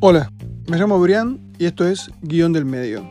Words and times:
Hola, 0.00 0.30
me 0.68 0.78
llamo 0.78 1.00
Brian 1.00 1.40
y 1.58 1.64
esto 1.64 1.86
es 1.88 2.10
Guión 2.22 2.52
del 2.52 2.64
Medio, 2.64 3.04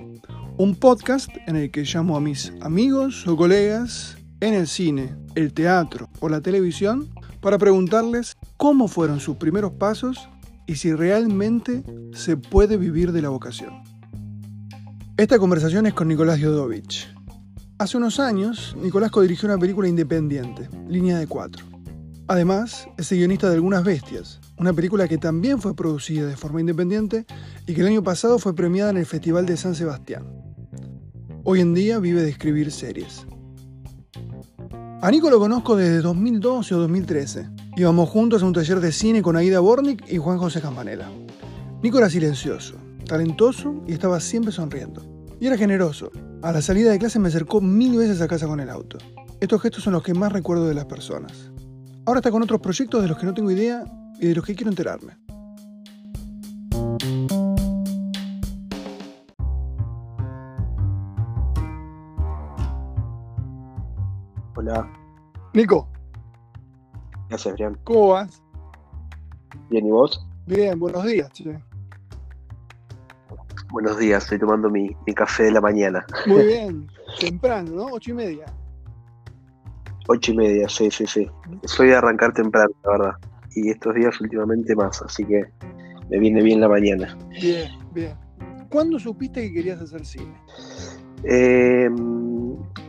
un 0.58 0.76
podcast 0.76 1.30
en 1.46 1.56
el 1.56 1.70
que 1.70 1.84
llamo 1.84 2.16
a 2.16 2.22
mis 2.22 2.54
amigos 2.62 3.28
o 3.28 3.36
colegas 3.36 4.18
en 4.40 4.54
el 4.54 4.68
cine, 4.68 5.16
el 5.36 5.52
teatro 5.54 6.10
o 6.22 6.30
la 6.30 6.42
televisión 6.42 7.10
para 7.42 7.58
preguntarles 7.58 8.38
cómo 8.56 8.88
fueron 8.88 9.20
sus 9.20 9.36
primeros 9.36 9.74
pasos 9.74 10.30
y 10.68 10.76
si 10.76 10.94
realmente 10.94 11.84
se 12.14 12.38
puede 12.38 12.78
vivir 12.78 13.12
de 13.12 13.22
la 13.22 13.30
vocación. 13.30 13.84
Esta 15.18 15.38
conversación 15.38 15.86
es 15.86 15.94
con 15.94 16.08
Nicolás 16.08 16.40
Jodovich. 16.42 17.14
Hace 17.78 17.98
unos 17.98 18.20
años, 18.20 18.76
Nicolás 18.82 19.12
dirigió 19.22 19.50
una 19.50 19.58
película 19.58 19.90
independiente, 19.90 20.70
Línea 20.88 21.18
de 21.18 21.28
Cuatro. 21.28 21.75
Además, 22.28 22.88
es 22.98 23.12
guionista 23.12 23.50
de 23.50 23.56
Algunas 23.56 23.84
Bestias, 23.84 24.40
una 24.58 24.74
película 24.74 25.08
que 25.08 25.20
también 25.20 25.62
fue 25.62 25.76
producida 25.76 26.26
de 26.26 26.36
forma 26.36 26.60
independiente 26.60 27.28
y 27.68 27.76
que 27.76 27.82
el 27.82 27.88
año 27.88 28.04
pasado 28.04 28.40
fue 28.40 28.56
premiada 28.56 28.90
en 28.90 28.98
el 28.98 29.06
Festival 29.06 29.46
de 29.46 29.56
San 29.58 29.76
Sebastián. 29.76 30.26
Hoy 31.44 31.62
en 31.62 31.76
día 31.76 32.00
vive 32.00 32.24
de 32.24 32.30
escribir 32.32 32.72
series. 32.72 33.28
A 35.02 35.12
Nico 35.12 35.30
lo 35.30 35.40
conozco 35.40 35.76
desde 35.76 36.02
2012 36.02 36.74
o 36.74 36.80
2013. 36.80 37.48
Íbamos 37.78 38.10
juntos 38.10 38.42
a 38.42 38.48
un 38.48 38.54
taller 38.54 38.80
de 38.80 38.92
cine 38.92 39.22
con 39.22 39.36
Aida 39.36 39.60
Bornik 39.60 40.12
y 40.12 40.18
Juan 40.18 40.40
José 40.40 40.62
Campanella. 40.62 41.08
Nico 41.84 42.00
era 42.00 42.10
silencioso, 42.10 42.74
talentoso 43.06 43.84
y 43.86 43.94
estaba 43.94 44.20
siempre 44.20 44.52
sonriendo. 44.52 45.04
Y 45.40 45.46
era 45.46 45.58
generoso. 45.58 46.10
A 46.42 46.52
la 46.52 46.64
salida 46.64 46.90
de 46.90 46.98
clase 46.98 47.20
me 47.20 47.28
acercó 47.28 47.62
mil 47.62 47.96
veces 47.98 48.20
a 48.22 48.28
casa 48.28 48.48
con 48.48 48.60
el 48.60 48.72
auto. 48.72 48.98
Estos 49.40 49.62
gestos 49.62 49.84
son 49.84 49.94
los 49.94 50.02
que 50.02 50.16
más 50.16 50.32
recuerdo 50.32 50.66
de 50.68 50.74
las 50.74 50.86
personas. 50.86 51.52
Ahora 52.08 52.20
está 52.20 52.30
con 52.30 52.44
otros 52.44 52.62
proyectos 52.62 53.02
de 53.02 53.08
los 53.08 53.18
que 53.18 53.26
no 53.26 53.34
tengo 53.34 53.50
idea 53.50 53.84
y 54.20 54.28
de 54.28 54.36
los 54.36 54.46
que 54.46 54.54
quiero 54.54 54.70
enterarme. 54.70 55.18
Hola, 64.56 64.88
Nico, 65.54 65.88
¿qué 67.30 67.36
haces, 67.36 67.54
Brian? 67.54 67.78
¿cómo 67.84 68.10
vas? 68.10 68.42
Bien, 69.70 69.86
¿y 69.88 69.92
vos? 69.92 70.26
Bien, 70.46 70.80
buenos 70.80 71.04
días. 71.06 71.32
che. 71.34 71.60
Buenos 73.72 73.98
días, 73.98 74.24
estoy 74.24 74.40
tomando 74.40 74.70
mi, 74.70 74.96
mi 75.08 75.14
café 75.14 75.44
de 75.44 75.52
la 75.52 75.62
mañana. 75.62 76.06
Muy 76.28 76.46
bien, 76.46 76.88
temprano, 77.20 77.72
¿no? 77.72 77.86
Ocho 77.86 78.12
y 78.12 78.14
media. 78.14 78.46
Ocho 80.08 80.32
y 80.34 80.38
media, 80.38 80.70
sí, 80.70 80.90
sí, 80.92 81.06
sí. 81.08 81.28
Soy 81.64 81.88
de 81.88 81.96
arrancar 81.96 82.34
temprano, 82.34 82.70
la 82.84 82.92
verdad. 82.92 83.14
Y 83.56 83.70
estos 83.70 83.96
días 83.96 84.20
últimamente 84.22 84.76
más, 84.76 85.02
así 85.02 85.26
que 85.26 85.44
me 86.10 86.20
viene 86.20 86.42
bien 86.44 86.60
la 86.62 86.68
mañana. 86.70 87.18
Bien, 87.42 87.70
bien. 87.94 88.14
¿Cuándo 88.70 89.00
supiste 89.00 89.42
que 89.48 89.54
querías 89.54 89.82
hacer 89.82 90.06
cine? 90.06 90.34
Eh, 91.24 91.90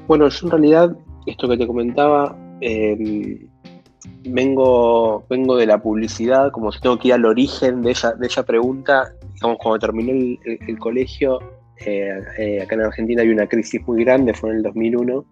bueno, 0.06 0.28
yo 0.28 0.46
en 0.46 0.50
realidad, 0.50 0.96
esto 1.26 1.48
que 1.48 1.56
te 1.56 1.66
comentaba, 1.66 2.36
eh, 2.60 3.46
vengo, 4.24 5.24
vengo 5.30 5.56
de 5.56 5.66
la 5.66 5.80
publicidad, 5.82 6.50
como 6.50 6.72
si 6.72 6.80
tengo 6.80 6.98
que 6.98 7.08
ir 7.08 7.14
al 7.14 7.24
origen 7.24 7.82
de 7.82 7.92
esa, 7.92 8.12
de 8.14 8.26
esa 8.26 8.44
pregunta. 8.44 9.12
Digamos, 9.34 9.58
cuando 9.62 9.78
terminé 9.78 10.12
el, 10.12 10.38
el- 10.44 10.58
el 10.68 10.78
colegio, 10.78 11.38
eh, 11.84 12.10
eh, 12.38 12.62
acá 12.62 12.74
en 12.74 12.82
Argentina 12.82 13.22
hay 13.22 13.28
una 13.30 13.46
crisis 13.46 13.80
muy 13.86 14.02
grande, 14.04 14.34
fue 14.34 14.50
en 14.50 14.56
el 14.56 14.62
2001. 14.64 15.24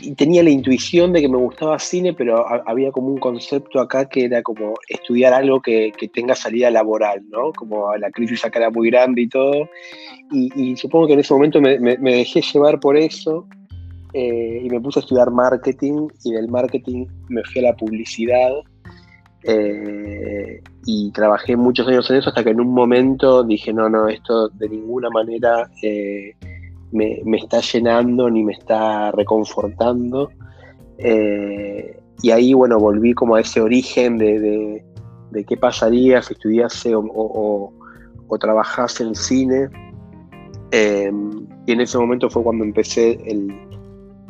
Y 0.00 0.14
tenía 0.14 0.42
la 0.44 0.50
intuición 0.50 1.12
de 1.12 1.20
que 1.20 1.28
me 1.28 1.36
gustaba 1.38 1.78
cine, 1.78 2.12
pero 2.14 2.46
ha- 2.46 2.62
había 2.66 2.92
como 2.92 3.08
un 3.08 3.18
concepto 3.18 3.80
acá 3.80 4.08
que 4.08 4.24
era 4.26 4.42
como 4.42 4.74
estudiar 4.88 5.32
algo 5.32 5.60
que, 5.60 5.92
que 5.98 6.06
tenga 6.08 6.34
salida 6.36 6.70
laboral, 6.70 7.22
¿no? 7.30 7.52
Como 7.52 7.94
la 7.96 8.10
crisis 8.10 8.44
acá 8.44 8.60
era 8.60 8.70
muy 8.70 8.90
grande 8.90 9.22
y 9.22 9.28
todo. 9.28 9.68
Y, 10.30 10.76
supongo 10.76 11.08
que 11.08 11.14
en 11.14 11.20
ese 11.20 11.34
momento 11.34 11.60
me, 11.60 11.78
me- 11.80 11.98
me 11.98 12.14
dejé 12.14 12.42
llevar 12.42 12.78
por 12.78 12.96
eso 12.96 13.46
eh, 14.14 14.60
y 14.64 14.68
me 14.70 14.80
puse 14.80 15.00
a 15.00 15.02
estudiar 15.02 15.30
marketing 15.30 16.08
y 16.24 16.32
del 16.32 16.48
marketing 16.48 17.06
me 17.28 17.42
fui 17.44 17.60
a 17.64 17.70
la 17.70 17.76
publicidad 17.76 18.50
eh, 19.44 20.60
y 20.86 21.10
trabajé 21.12 21.56
muchos 21.56 21.86
años 21.88 22.08
en 22.10 22.16
eso 22.16 22.28
hasta 22.30 22.42
que 22.44 22.50
en 22.50 22.60
un 22.60 22.72
momento 22.72 23.42
dije, 23.44 23.72
no, 23.72 23.88
no, 23.88 24.08
esto 24.08 24.48
de 24.50 24.68
ninguna 24.68 25.10
manera 25.10 25.70
eh, 25.82 26.32
me, 26.92 27.20
me 27.24 27.38
está 27.38 27.60
llenando 27.60 28.30
ni 28.30 28.44
me 28.44 28.52
está 28.52 29.10
reconfortando. 29.12 30.30
Eh, 30.98 31.98
y 32.22 32.30
ahí, 32.30 32.52
bueno, 32.54 32.78
volví 32.78 33.12
como 33.14 33.36
a 33.36 33.40
ese 33.40 33.60
origen 33.60 34.18
de, 34.18 34.40
de- 35.30 35.44
qué 35.44 35.56
pasaría 35.56 36.20
si 36.22 36.32
estudiase 36.34 36.94
o, 36.94 37.04
o- 37.14 37.72
trabajase 38.38 39.04
en 39.04 39.14
cine. 39.14 39.68
Eh, 40.72 41.10
y 41.66 41.72
en 41.72 41.80
ese 41.80 41.96
momento 41.98 42.28
fue 42.28 42.42
cuando 42.42 42.64
empecé 42.64 43.18
el, 43.24 43.52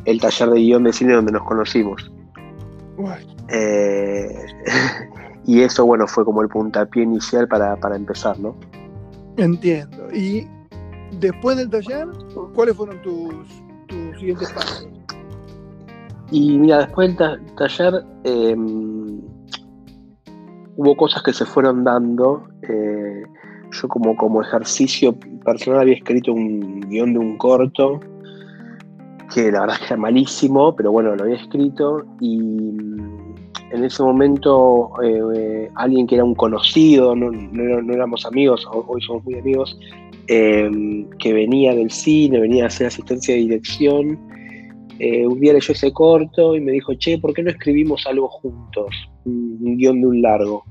el 0.04 0.20
taller 0.20 0.50
de 0.50 0.60
guion 0.60 0.84
de 0.84 0.92
cine 0.92 1.14
donde 1.14 1.32
nos 1.32 1.42
conocimos. 1.44 2.12
Eh, 3.48 4.28
y 5.46 5.62
eso, 5.62 5.86
bueno, 5.86 6.06
fue 6.06 6.24
como 6.24 6.42
el 6.42 6.48
puntapié 6.48 7.02
inicial 7.04 7.48
para, 7.48 7.76
para 7.76 7.96
empezar, 7.96 8.38
¿no? 8.38 8.54
Entiendo. 9.36 10.08
Y 10.12 10.46
después 11.12 11.56
del 11.56 11.70
taller, 11.70 12.06
¿cuáles 12.54 12.76
fueron 12.76 13.00
tus, 13.02 13.32
siguientes 14.18 14.50
pasos? 14.52 14.88
Y 16.30 16.58
mira, 16.58 16.78
después 16.80 17.08
del 17.08 17.16
ta- 17.16 17.38
taller 17.56 18.04
eh, 18.24 18.54
hubo 20.76 20.96
cosas 20.96 21.22
que 21.22 21.32
se 21.32 21.44
fueron 21.44 21.84
dando. 21.84 22.44
eh, 22.68 23.22
yo 23.70 23.86
como, 23.86 24.16
como 24.16 24.40
ejercicio 24.40 25.14
personal 25.44 25.80
había 25.82 25.94
escrito 25.94 26.32
un 26.32 26.80
guion 26.88 27.12
de 27.12 27.18
un 27.18 27.36
corto, 27.36 28.00
que 29.34 29.52
la 29.52 29.60
verdad 29.60 29.76
es 29.76 29.80
que 29.80 29.86
era 29.92 29.96
malísimo, 29.98 30.74
pero 30.74 30.90
bueno, 30.90 31.14
lo 31.14 31.24
había 31.24 31.36
escrito 31.36 32.02
y 32.18 32.38
mm, 32.40 33.34
en 33.72 33.84
ese 33.84 34.02
momento 34.02 34.90
eh, 35.02 35.20
eh, 35.36 35.70
alguien 35.74 36.06
que 36.06 36.14
era 36.14 36.24
un 36.24 36.34
conocido, 36.34 37.14
no, 37.14 37.30
no 37.30 37.82
no 37.82 37.92
éramos 37.92 38.24
amigos, 38.24 38.66
ho- 38.72 38.86
hoy 38.88 39.02
somos 39.02 39.22
muy 39.24 39.34
amigos, 39.38 39.78
eh, 40.28 40.70
que 41.18 41.32
venía 41.32 41.74
del 41.74 41.90
cine, 41.90 42.38
venía 42.38 42.64
a 42.64 42.66
hacer 42.66 42.86
asistencia 42.86 43.34
de 43.34 43.40
dirección, 43.40 44.18
eh, 44.98 45.26
un 45.26 45.40
día 45.40 45.52
leyó 45.52 45.72
ese 45.72 45.92
corto 45.92 46.56
y 46.56 46.60
me 46.60 46.72
dijo, 46.72 46.92
che, 46.94 47.18
¿por 47.18 47.32
qué 47.32 47.42
no 47.42 47.50
escribimos 47.50 48.06
algo 48.06 48.28
juntos? 48.28 48.94
Un, 49.24 49.76
guion 49.76 50.00
de 50.00 50.06
un 50.06 50.22
largo. 50.22 50.64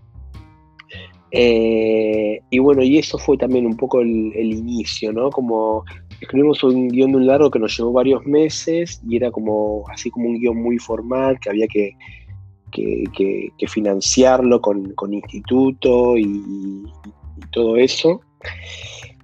Eh, 1.31 2.40
y 2.50 2.59
bueno, 2.59 2.84
y 2.84 2.97
eso 2.97 3.17
fue 3.17 3.38
también 3.38 3.66
un 3.66 3.78
poco 3.78 4.01
el, 4.01 4.34
inicio, 4.35 5.13
¿no? 5.13 5.29
Como 5.29 5.84
escribimos 6.19 6.63
un 6.63 6.90
guion 6.90 7.12
de 7.12 7.17
un 7.17 7.28
largo 7.28 7.50
que 7.50 7.59
nos 7.59 7.78
llevó 7.78 7.94
varios 7.94 8.25
meses 8.25 9.01
y 9.07 9.16
era 9.16 9.31
como 9.31 9.85
así 9.90 10.09
como 10.09 10.28
un 10.28 10.40
guion 10.40 10.57
muy 10.57 10.78
formal 10.78 11.40
que 11.40 11.50
había 11.50 11.67
que, 11.67 11.96
que, 12.72 13.67
financiarlo 13.67 14.62
con, 14.62 14.94
con 14.94 15.13
instituto 15.13 16.17
y 16.17 16.84
todo 17.51 17.78
eso. 17.78 18.22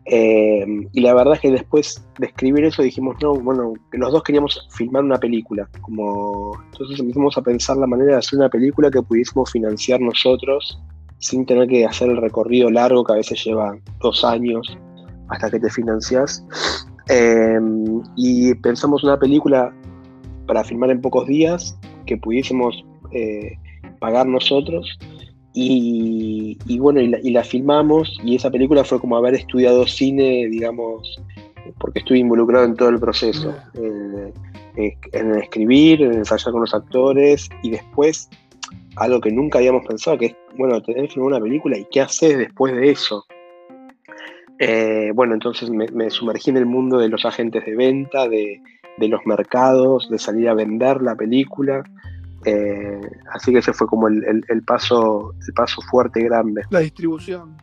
Eh, 0.06 0.66
y 0.92 1.02
la 1.02 1.14
verdad 1.14 1.36
es 1.36 1.40
que 1.40 1.52
después 1.52 2.06
de 2.20 2.28
escribir 2.28 2.66
eso 2.66 2.82
dijimos, 2.82 3.16
no, 3.22 3.36
bueno, 3.36 3.74
los 3.92 4.12
dos 4.12 4.24
queríamos 4.24 4.68
filmar 4.72 5.04
una 5.04 5.18
película. 5.18 5.68
Como, 5.82 6.52
entonces 6.72 7.00
empezamos 7.00 7.38
a 7.38 7.42
pensar 7.42 7.78
la 7.78 7.88
manera 7.88 8.14
de 8.14 8.18
hacer 8.18 8.40
una 8.40 8.50
película 8.50 8.92
que 8.92 9.02
pudiésemos 9.02 9.52
financiar 9.52 10.02
nosotros 10.02 10.80
sin 11.20 11.46
tener 11.46 11.70
que 11.70 11.86
hacer 11.86 12.10
el 12.10 12.18
recorrido 12.18 12.70
largo 12.70 13.04
que 13.04 13.14
a 13.14 13.16
veces 13.16 13.44
lleva 13.46 13.78
dos 14.02 14.26
años 14.26 14.78
hasta 15.30 15.50
que 15.50 15.60
te 15.60 15.70
financias. 15.70 16.46
Eh, 17.10 17.60
y 18.16 18.54
pensamos 18.56 19.04
una 19.04 19.18
película 19.18 19.74
para 20.48 20.64
filmar 20.64 20.92
en 20.92 21.02
pocos 21.02 21.28
días 21.28 21.78
que 22.06 22.18
pudiésemos 22.18 22.86
eh, 23.12 23.58
pagar 24.00 24.28
nosotros. 24.28 25.00
Y, 25.54 26.58
y 26.66 26.80
bueno, 26.80 27.00
y 27.00 27.08
la, 27.08 27.20
y 27.22 27.30
la 27.30 27.44
filmamos 27.44 28.20
y 28.24 28.36
esa 28.36 28.50
película 28.50 28.84
fue 28.84 29.00
como 29.00 29.18
haber 29.18 29.36
estudiado 29.36 29.86
cine, 29.86 30.48
digamos, 30.50 31.22
porque 31.80 32.00
estuve 32.00 32.18
involucrado 32.20 32.66
en 32.66 32.76
todo 32.76 32.90
el 32.90 33.00
proceso, 33.00 33.54
eh, 33.76 34.96
en 35.12 35.36
escribir, 35.36 36.02
en 36.02 36.14
ensayar 36.14 36.52
con 36.52 36.62
los 36.62 36.74
actores 36.74 37.50
y 37.62 37.70
después 37.70 38.30
algo 38.96 39.22
que 39.22 39.32
nunca 39.32 39.60
habíamos 39.60 39.86
pensado, 39.86 40.18
que 40.18 40.28
es, 40.28 40.36
bueno, 40.58 40.82
tener 40.82 41.04
que 41.04 41.14
filmar 41.14 41.34
una 41.34 41.42
película 41.42 41.78
y 41.78 41.86
qué 41.92 42.02
haces 42.02 42.38
después 42.38 42.74
de 42.76 42.90
eso. 42.92 43.26
Eh, 44.60 45.12
bueno, 45.14 45.34
entonces 45.34 45.70
me, 45.70 45.88
me 45.88 46.10
sumergí 46.10 46.50
en 46.50 46.58
el 46.58 46.66
mundo 46.66 46.98
de 46.98 47.10
los 47.10 47.26
agentes 47.26 47.66
de 47.66 47.76
venta, 47.76 48.28
de, 48.28 48.62
de 48.98 49.08
los 49.08 49.22
mercados, 49.26 50.10
de 50.10 50.20
salir 50.20 50.50
a 50.50 50.54
vender 50.54 51.02
la 51.02 51.16
película. 51.16 51.84
Eh, 52.46 53.02
así 53.34 53.52
que 53.52 53.60
ese 53.60 53.74
fue 53.74 53.88
como 53.88 54.08
el, 54.08 54.24
el- 54.26 54.44
el 54.50 54.64
paso, 54.64 55.34
el 55.48 55.54
paso 55.54 55.82
fuerte, 55.90 56.24
grande. 56.24 56.62
La 56.70 56.80
distribución. 56.80 57.56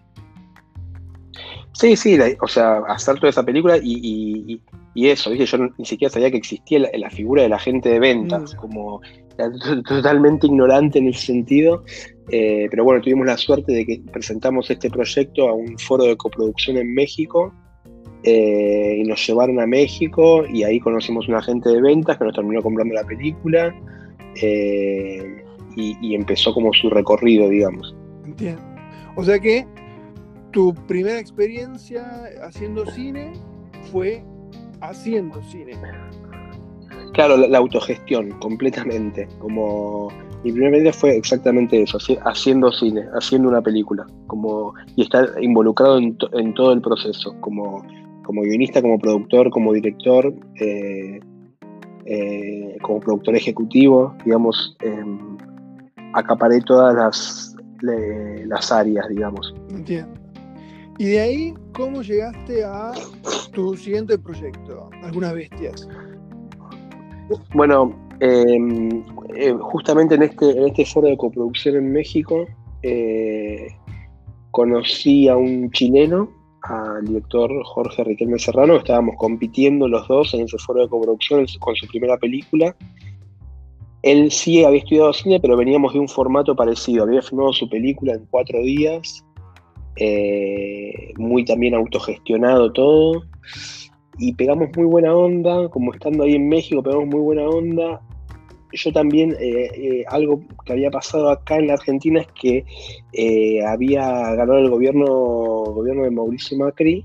Sí, 1.72 1.96
sí, 1.96 2.18
o 2.42 2.48
sea, 2.48 2.78
hacer 2.88 3.16
toda 3.16 3.30
esa 3.30 3.44
película 3.44 3.78
y, 3.82 4.60
eso, 4.94 5.32
yo 5.32 5.58
ni 5.78 5.84
siquiera 5.86 6.12
sabía 6.12 6.30
que 6.30 6.36
existía 6.36 6.80
la, 6.80 7.10
figura 7.10 7.42
del 7.42 7.52
agente 7.52 7.88
de 7.88 8.00
ventas, 8.00 8.54
mm. 8.54 8.58
como 8.58 9.00
totalmente 9.88 10.46
ignorante 10.46 10.98
en 10.98 11.08
ese 11.08 11.26
sentido, 11.26 11.84
eh, 12.30 12.66
pero 12.70 12.84
bueno, 12.84 13.00
tuvimos 13.00 13.26
la 13.26 13.36
suerte 13.36 13.72
de 13.72 13.86
que 13.86 14.02
presentamos 14.12 14.70
este 14.70 14.90
proyecto 14.90 15.48
a 15.48 15.54
un 15.54 15.78
foro 15.78 16.04
de 16.04 16.16
coproducción 16.16 16.76
en 16.76 16.92
México 16.92 17.54
eh, 18.24 18.98
y 18.98 19.04
nos 19.04 19.26
llevaron 19.26 19.60
a 19.60 19.66
México 19.66 20.44
y 20.46 20.64
ahí 20.64 20.80
conocimos 20.80 21.28
un 21.28 21.36
agente 21.36 21.70
de 21.70 21.80
ventas 21.80 22.18
que 22.18 22.24
nos 22.24 22.34
terminó 22.34 22.60
comprando 22.62 22.94
la 22.94 23.04
película 23.04 23.74
eh, 24.42 25.44
y, 25.76 26.14
empezó 26.14 26.52
como 26.52 26.72
su 26.72 26.90
recorrido, 26.90 27.48
digamos. 27.48 27.94
Entiendo. 28.24 28.62
O 29.16 29.24
sea 29.24 29.38
que 29.38 29.66
tu 30.52 30.74
primera 30.86 31.18
experiencia 31.18 32.04
haciendo 32.42 32.86
cine 32.86 33.32
fue 33.90 34.22
haciendo 34.80 35.42
cine. 35.44 35.72
Claro, 37.12 37.36
la, 37.36 37.58
autogestión, 37.58 38.30
completamente. 38.40 39.28
Como 39.38 40.08
mi 40.44 40.52
primera 40.52 40.78
idea 40.78 40.92
fue 40.92 41.16
exactamente 41.16 41.82
eso, 41.82 41.98
haciendo 42.24 42.72
cine, 42.72 43.02
haciendo 43.14 43.48
una 43.48 43.60
película, 43.60 44.06
como 44.26 44.74
y 44.96 45.02
estar 45.02 45.28
involucrado 45.40 45.98
en, 45.98 46.16
todo 46.54 46.72
el 46.72 46.80
proceso, 46.80 47.34
como, 47.40 47.84
como 48.24 48.42
guionista, 48.42 48.80
como 48.80 48.98
productor, 48.98 49.50
como 49.50 49.72
director, 49.72 50.32
eh, 50.60 51.20
eh, 52.12 52.76
como 52.82 52.98
productor 52.98 53.36
ejecutivo, 53.36 54.12
digamos, 54.24 54.76
em, 54.80 55.38
acaparé 56.12 56.60
todas 56.60 56.92
las, 56.92 57.56
las 57.82 58.72
áreas, 58.72 59.08
digamos. 59.08 59.54
Entiendo. 59.70 60.12
Y 60.98 61.04
de 61.04 61.20
ahí, 61.20 61.54
¿cómo 61.72 62.02
llegaste 62.02 62.64
a 62.64 62.90
tu 63.52 63.76
siguiente 63.76 64.18
proyecto? 64.18 64.90
Algunas 65.04 65.34
bestias. 65.34 65.88
Bueno, 67.54 67.94
em, 68.18 69.04
eh, 69.36 69.54
justamente 69.60 70.16
en 70.16 70.24
este, 70.24 70.50
en 70.50 70.66
este 70.66 70.84
foro 70.86 71.06
de 71.06 71.16
coproducción 71.16 71.76
en 71.76 71.92
México, 71.92 72.44
eh, 72.82 73.68
conocí 74.50 75.28
a 75.28 75.36
un 75.36 75.70
chileno, 75.70 76.28
al 76.62 77.04
director 77.04 77.50
Jorge 77.64 78.04
Riquelme 78.04 78.38
Serrano, 78.38 78.76
estábamos 78.76 79.16
compitiendo 79.16 79.88
los 79.88 80.06
dos 80.08 80.34
en 80.34 80.42
ese 80.42 80.58
foro 80.58 80.82
de 80.82 80.88
coproducción 80.88 81.46
con 81.58 81.74
su 81.76 81.86
primera 81.86 82.16
película. 82.18 82.74
Él 84.02 84.30
sí 84.30 84.64
había 84.64 84.78
estudiado 84.78 85.12
cine, 85.12 85.40
pero 85.40 85.56
veníamos 85.56 85.92
de 85.92 85.98
un 85.98 86.08
formato 86.08 86.56
parecido. 86.56 87.04
Había 87.04 87.22
filmado 87.22 87.52
su 87.52 87.68
película 87.68 88.14
en 88.14 88.26
cuatro 88.30 88.60
días 88.62 89.24
eh, 89.96 91.12
muy 91.18 91.44
también 91.44 91.74
autogestionado 91.74 92.72
todo. 92.72 93.22
Y 94.18 94.34
pegamos 94.34 94.68
muy 94.76 94.86
buena 94.86 95.14
onda, 95.14 95.68
como 95.68 95.92
estando 95.92 96.24
ahí 96.24 96.34
en 96.34 96.48
México, 96.48 96.82
pegamos 96.82 97.06
muy 97.06 97.20
buena 97.20 97.48
onda. 97.48 98.00
Yo 98.72 98.92
también, 98.92 99.36
eh, 99.40 99.70
eh, 99.74 100.04
algo 100.08 100.42
que 100.64 100.72
había 100.72 100.90
pasado 100.90 101.30
acá 101.30 101.56
en 101.56 101.66
la 101.68 101.74
Argentina 101.74 102.20
es 102.20 102.28
que 102.40 102.64
había 103.66 104.34
ganado 104.34 104.58
el 104.58 104.70
gobierno, 104.70 105.06
gobierno 105.06 106.04
de 106.04 106.10
Mauricio 106.10 106.56
Macri 106.58 107.02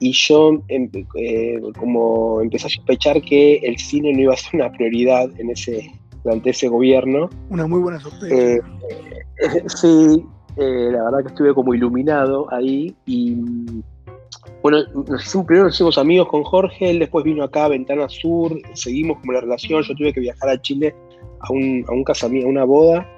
y 0.00 0.12
yo 0.12 0.60
em, 0.68 0.90
como 1.78 2.40
empecé 2.40 2.66
a 2.66 2.70
sospechar 2.70 3.22
que 3.22 3.56
el 3.58 3.78
cine 3.78 4.12
no 4.12 4.20
iba 4.22 4.34
a 4.34 4.36
ser 4.36 4.60
una 4.60 4.72
prioridad 4.72 5.30
en 5.38 5.50
ese, 5.50 5.92
durante 6.24 6.50
ese 6.50 6.68
gobierno. 6.68 7.30
Una 7.50 7.66
muy 7.66 7.80
buena 7.80 8.00
sospecha. 8.00 8.64
sí, 9.66 10.24
eh, 10.56 10.90
la 10.92 11.04
verdad 11.04 11.20
que 11.22 11.28
estuve 11.28 11.54
como 11.54 11.72
iluminado 11.72 12.52
ahí 12.52 12.94
y 13.06 13.36
bueno, 14.62 14.78
nos 14.94 15.44
primero 15.46 15.64
nos 15.64 15.74
hicimos 15.74 15.98
amigos 15.98 16.28
con 16.28 16.44
Jorge, 16.44 16.90
él 16.90 17.00
después 17.00 17.24
vino 17.24 17.42
acá 17.42 17.64
a 17.64 17.68
Ventana 17.68 18.08
Sur, 18.08 18.56
seguimos 18.74 19.18
como 19.18 19.32
la 19.32 19.40
relación, 19.40 19.82
yo 19.82 19.94
tuve 19.94 20.12
que 20.12 20.20
viajar 20.20 20.48
a 20.48 20.62
Chile 20.62 20.94
a 21.40 21.52
un, 21.52 21.84
a 21.88 21.92
un 21.92 22.04
casamiento, 22.04 22.46
a 22.46 22.50
una 22.50 22.64
boda, 22.64 23.08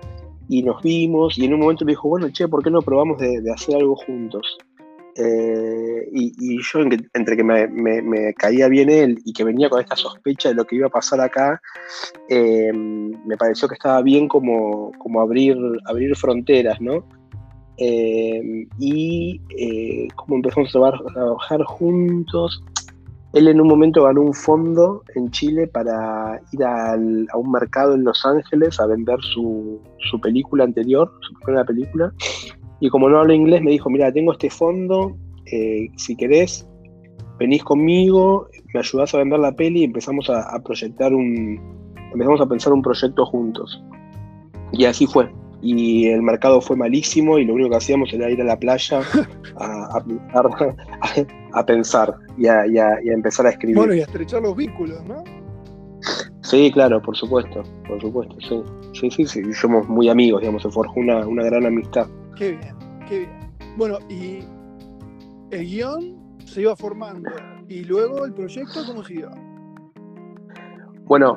y 0.48 0.62
nos 0.62 0.82
vimos, 0.82 1.38
y 1.38 1.44
en 1.44 1.54
un 1.54 1.60
momento 1.60 1.84
me 1.84 1.92
dijo, 1.92 2.08
bueno, 2.08 2.30
che, 2.30 2.48
¿por 2.48 2.62
qué 2.62 2.70
no 2.70 2.80
probamos 2.80 3.18
de, 3.18 3.42
hacer 3.52 3.76
algo 3.76 3.94
juntos? 3.94 4.56
Eh, 5.16 6.08
y, 6.12 6.60
yo, 6.60 6.80
entre 7.12 7.36
que 7.36 7.44
me, 7.44 8.34
caía 8.34 8.66
bien 8.68 8.88
él 8.88 9.18
y 9.24 9.32
que 9.32 9.44
venía 9.44 9.68
con 9.68 9.80
esta 9.80 9.96
sospecha 9.96 10.48
de 10.48 10.56
lo 10.56 10.64
que 10.64 10.76
iba 10.76 10.86
a 10.86 10.90
pasar 10.90 11.20
acá, 11.20 11.60
eh, 12.28 12.72
me 12.72 13.36
pareció 13.36 13.68
que 13.68 13.74
estaba 13.74 14.00
bien 14.02 14.28
como, 14.28 14.92
como 14.98 15.20
abrir, 15.20 15.56
abrir 15.84 16.16
fronteras, 16.16 16.80
¿no? 16.80 17.06
Eh, 17.78 18.66
y 18.78 19.40
eh, 19.58 20.08
como 20.14 20.36
empezamos 20.36 20.68
a 20.76 20.92
trabajar, 21.12 21.62
juntos, 21.64 22.62
él 23.32 23.48
en 23.48 23.60
un 23.60 23.66
momento 23.66 24.04
ganó 24.04 24.22
un 24.22 24.34
fondo 24.34 25.02
en 25.14 25.30
Chile 25.30 25.66
para 25.66 26.40
ir 26.52 26.64
a 26.64 26.96
un 26.96 27.50
mercado 27.50 27.94
en 27.94 28.04
Los 28.04 28.24
Ángeles 28.24 28.78
a 28.78 28.86
vender 28.86 29.18
su, 29.22 29.80
película 30.22 30.64
anterior, 30.64 31.10
su 31.20 31.34
primera 31.40 31.64
película. 31.64 32.12
Y 32.80 32.88
como 32.90 33.08
no 33.08 33.18
hablo 33.18 33.32
inglés, 33.32 33.62
me 33.62 33.72
dijo, 33.72 33.90
mira, 33.90 34.12
tengo 34.12 34.32
este 34.32 34.50
fondo, 34.50 35.16
eh, 35.46 35.88
si 35.96 36.16
querés, 36.16 36.68
venís 37.38 37.64
conmigo, 37.64 38.48
me 38.72 38.80
ayudás 38.80 39.14
a 39.14 39.18
vender 39.18 39.40
la 39.40 39.52
peli 39.52 39.80
y 39.80 39.84
empezamos 39.84 40.30
a, 40.30 40.42
a 40.54 40.62
proyectar 40.62 41.12
un, 41.12 41.58
empezamos 42.12 42.40
a 42.40 42.46
pensar 42.46 42.72
un 42.72 42.82
proyecto 42.82 43.26
juntos. 43.26 43.82
Y 44.72 44.84
así 44.84 45.06
fue 45.06 45.28
y 45.64 46.08
el 46.08 46.20
mercado 46.20 46.60
fue 46.60 46.76
malísimo 46.76 47.38
y 47.38 47.46
lo 47.46 47.54
único 47.54 47.70
que 47.70 47.76
hacíamos 47.76 48.12
era 48.12 48.30
ir 48.30 48.40
a 48.42 48.44
la 48.44 48.58
playa 48.58 49.00
a, 49.56 50.04
a, 51.52 51.66
pensar 51.66 52.14
y 52.36 52.46
a, 52.46 52.98
empezar 53.04 53.46
a 53.46 53.50
escribir. 53.50 53.76
Bueno, 53.76 53.94
y 53.94 54.00
a 54.00 54.02
estrechar 54.02 54.42
los 54.42 54.54
vínculos, 54.54 55.02
¿no? 55.06 55.24
Sí, 56.42 56.70
claro, 56.70 57.00
por 57.00 57.16
supuesto, 57.16 57.62
por 57.88 57.98
supuesto, 58.00 58.36
sí. 58.40 58.62
Sí, 58.92 59.10
sí, 59.10 59.26
sí, 59.26 59.54
somos 59.54 59.88
muy 59.88 60.08
amigos, 60.08 60.42
digamos, 60.42 60.62
se 60.62 60.70
forjó 60.70 61.00
una, 61.00 61.26
una 61.26 61.42
gran 61.44 61.64
amistad. 61.64 62.06
Qué 62.36 62.50
bien, 62.50 62.76
qué 63.08 63.18
bien. 63.20 63.52
Bueno, 63.76 63.98
y 64.10 64.40
el 65.50 65.64
guion 65.64 66.16
se 66.44 66.60
iba 66.60 66.76
formando 66.76 67.30
y 67.68 67.84
luego 67.84 68.26
el 68.26 68.34
proyecto, 68.34 68.80
¿cómo 68.86 69.02
siguió? 69.02 69.30
Bueno, 71.06 71.34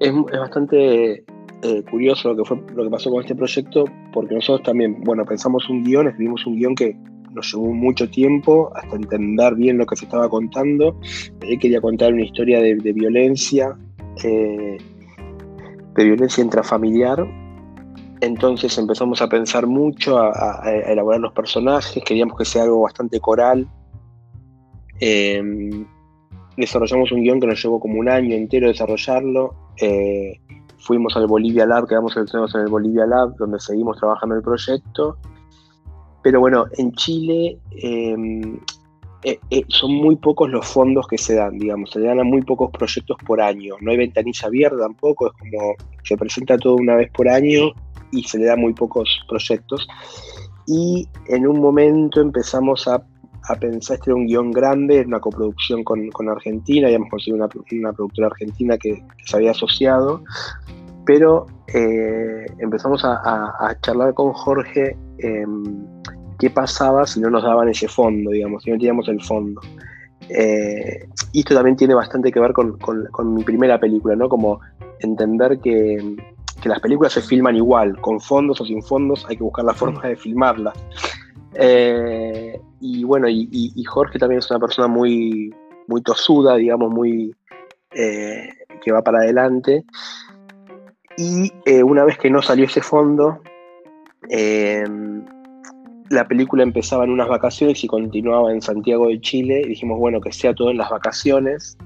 es, 0.00 0.12
es 0.32 0.38
bastante 0.38 1.24
eh, 1.62 1.82
curioso 1.90 2.28
lo 2.28 2.36
que 2.36 2.44
fue 2.44 2.62
lo 2.74 2.84
que 2.84 2.90
pasó 2.90 3.10
con 3.10 3.20
este 3.20 3.34
proyecto, 3.34 3.84
porque 4.12 4.34
nosotros 4.34 4.64
también, 4.64 5.02
bueno, 5.02 5.24
pensamos 5.24 5.68
un 5.68 5.82
guion, 5.82 6.06
escribimos 6.06 6.46
un 6.46 6.56
guion 6.56 6.74
que 6.76 6.96
nos 7.32 7.52
llevó 7.52 7.72
mucho 7.72 8.08
tiempo 8.08 8.70
hasta 8.76 8.94
entender 8.94 9.54
bien 9.56 9.76
lo 9.78 9.86
que 9.86 9.96
se 9.96 10.04
estaba 10.04 10.28
contando. 10.28 10.98
Él 11.40 11.58
quería 11.58 11.80
contar 11.80 12.12
una 12.12 12.22
historia 12.22 12.60
de, 12.60 12.74
violencia, 12.92 13.76
eh, 14.22 14.78
de 15.94 16.04
violencia 16.04 16.44
intrafamiliar. 16.44 17.26
Entonces 18.20 18.76
empezamos 18.78 19.20
a 19.20 19.28
pensar 19.28 19.66
mucho, 19.66 20.18
a, 20.18 20.62
elaborar 20.86 21.20
los 21.20 21.32
personajes, 21.32 22.02
queríamos 22.04 22.38
que 22.38 22.44
sea 22.44 22.62
algo 22.62 22.82
bastante 22.82 23.18
coral. 23.18 23.68
Eh, 25.00 25.42
desarrollamos 26.56 27.10
un 27.10 27.22
guion 27.22 27.40
que 27.40 27.48
nos 27.48 27.62
llevó 27.62 27.80
como 27.80 27.98
un 27.98 28.08
año 28.08 28.36
entero 28.36 28.68
desarrollarlo 28.68 29.54
fuimos 30.78 31.16
al 31.16 31.26
Bolivia 31.26 31.66
Lab, 31.66 31.86
quedamos 31.86 32.12
seleccionados 32.12 32.54
en 32.54 32.62
el 32.62 32.68
Bolivia 32.68 33.06
Lab, 33.06 33.36
donde 33.36 33.60
seguimos 33.60 33.98
trabajando 33.98 34.36
el 34.36 34.42
proyecto. 34.42 35.18
Pero 36.22 36.40
bueno, 36.40 36.66
en 36.76 36.92
Chile 36.92 37.58
em, 37.70 38.58
eh, 39.24 39.38
eh, 39.50 39.64
son 39.68 39.92
muy 39.94 40.16
pocos 40.16 40.48
los 40.48 40.66
fondos 40.66 41.06
que 41.08 41.18
se 41.18 41.34
dan, 41.34 41.58
digamos, 41.58 41.90
se 41.90 42.00
dan 42.00 42.20
a 42.20 42.24
muy 42.24 42.42
pocos 42.42 42.70
proyectos 42.70 43.16
por 43.26 43.40
año. 43.40 43.74
No 43.80 43.90
hay 43.90 43.96
ventanilla 43.96 44.46
abierta 44.46 44.78
tampoco, 44.78 45.28
es 45.28 45.32
como 45.32 45.74
se 46.04 46.16
presenta 46.16 46.56
todo 46.56 46.76
una 46.76 46.96
vez 46.96 47.10
por 47.12 47.28
año 47.28 47.72
y 48.12 48.22
se 48.22 48.38
le 48.38 48.46
da 48.46 48.56
muy 48.56 48.74
pocos 48.74 49.08
proyectos. 49.28 49.88
Y 50.66 51.08
en 51.28 51.46
un 51.46 51.60
momento 51.60 52.20
empezamos 52.20 52.86
a 52.86 53.02
a 53.48 53.54
pensar, 53.56 53.96
este 53.96 54.10
era 54.10 54.16
un 54.16 54.26
guion 54.26 54.50
grande, 54.50 55.04
una 55.06 55.20
coproducción 55.20 55.84
con, 55.84 56.28
Argentina, 56.28 56.86
habíamos 56.86 57.10
conseguido 57.10 57.36
una, 57.36 57.92
productora 57.92 58.28
argentina 58.28 58.76
que, 58.76 59.02
se 59.24 59.36
había 59.36 59.52
asociado, 59.52 60.22
pero 61.04 61.46
eh, 61.72 62.46
empezamos 62.58 63.02
a, 63.04 63.76
charlar 63.82 64.14
con 64.14 64.32
Jorge 64.32 64.96
em, 65.18 65.86
qué 66.38 66.50
pasaba 66.50 67.06
si 67.06 67.20
no 67.20 67.30
nos 67.30 67.42
daban 67.42 67.68
ese 67.68 67.88
fondo, 67.88 68.30
digamos, 68.30 68.62
si 68.62 68.70
no 68.70 68.76
teníamos 68.76 69.08
el 69.08 69.22
fondo. 69.22 69.60
Eh, 70.28 71.08
y 71.32 71.40
esto 71.40 71.54
también 71.54 71.76
tiene 71.76 71.94
bastante 71.94 72.30
que 72.30 72.40
ver 72.40 72.52
con, 72.52 73.34
mi 73.34 73.44
primera 73.44 73.80
película, 73.80 74.14
¿no? 74.14 74.28
Como 74.28 74.60
entender 75.00 75.58
que, 75.60 76.16
que, 76.60 76.68
las 76.68 76.80
películas 76.80 77.12
se 77.12 77.22
filman 77.22 77.56
igual, 77.56 77.98
con 78.00 78.20
fondos 78.20 78.60
o 78.60 78.66
sin 78.66 78.82
fondos, 78.82 79.24
hay 79.28 79.36
que 79.36 79.44
buscar 79.44 79.64
la 79.64 79.74
forma 79.74 80.02
de 80.02 80.16
filmarlas. 80.16 80.76
Eh, 81.54 82.60
y 82.80 83.04
bueno, 83.04 83.28
y, 83.28 83.84
Jorge 83.84 84.18
también 84.18 84.40
es 84.40 84.50
una 84.50 84.60
persona 84.60 84.88
muy, 84.88 85.54
muy 85.86 86.02
tosuda, 86.02 86.56
digamos, 86.56 86.90
muy 86.90 87.34
eh, 87.92 88.48
que 88.82 88.92
va 88.92 89.02
para 89.02 89.18
adelante. 89.18 89.84
Y 91.16 91.52
eh, 91.64 91.82
una 91.82 92.04
vez 92.04 92.18
que 92.18 92.30
no 92.30 92.42
salió 92.42 92.66
ese 92.66 92.80
fondo, 92.80 93.40
la 96.10 96.28
película 96.28 96.62
empezaba 96.62 97.04
en 97.04 97.10
unas 97.10 97.28
vacaciones 97.28 97.82
y 97.82 97.88
continuaba 97.88 98.52
en 98.52 98.62
Santiago 98.62 99.08
de 99.08 99.20
Chile. 99.20 99.64
Dijimos, 99.66 99.98
bueno, 99.98 100.20
que 100.20 100.32
sea 100.32 100.54
todo 100.54 100.70
en 100.70 100.78
las 100.78 100.90
vacaciones 100.90 101.76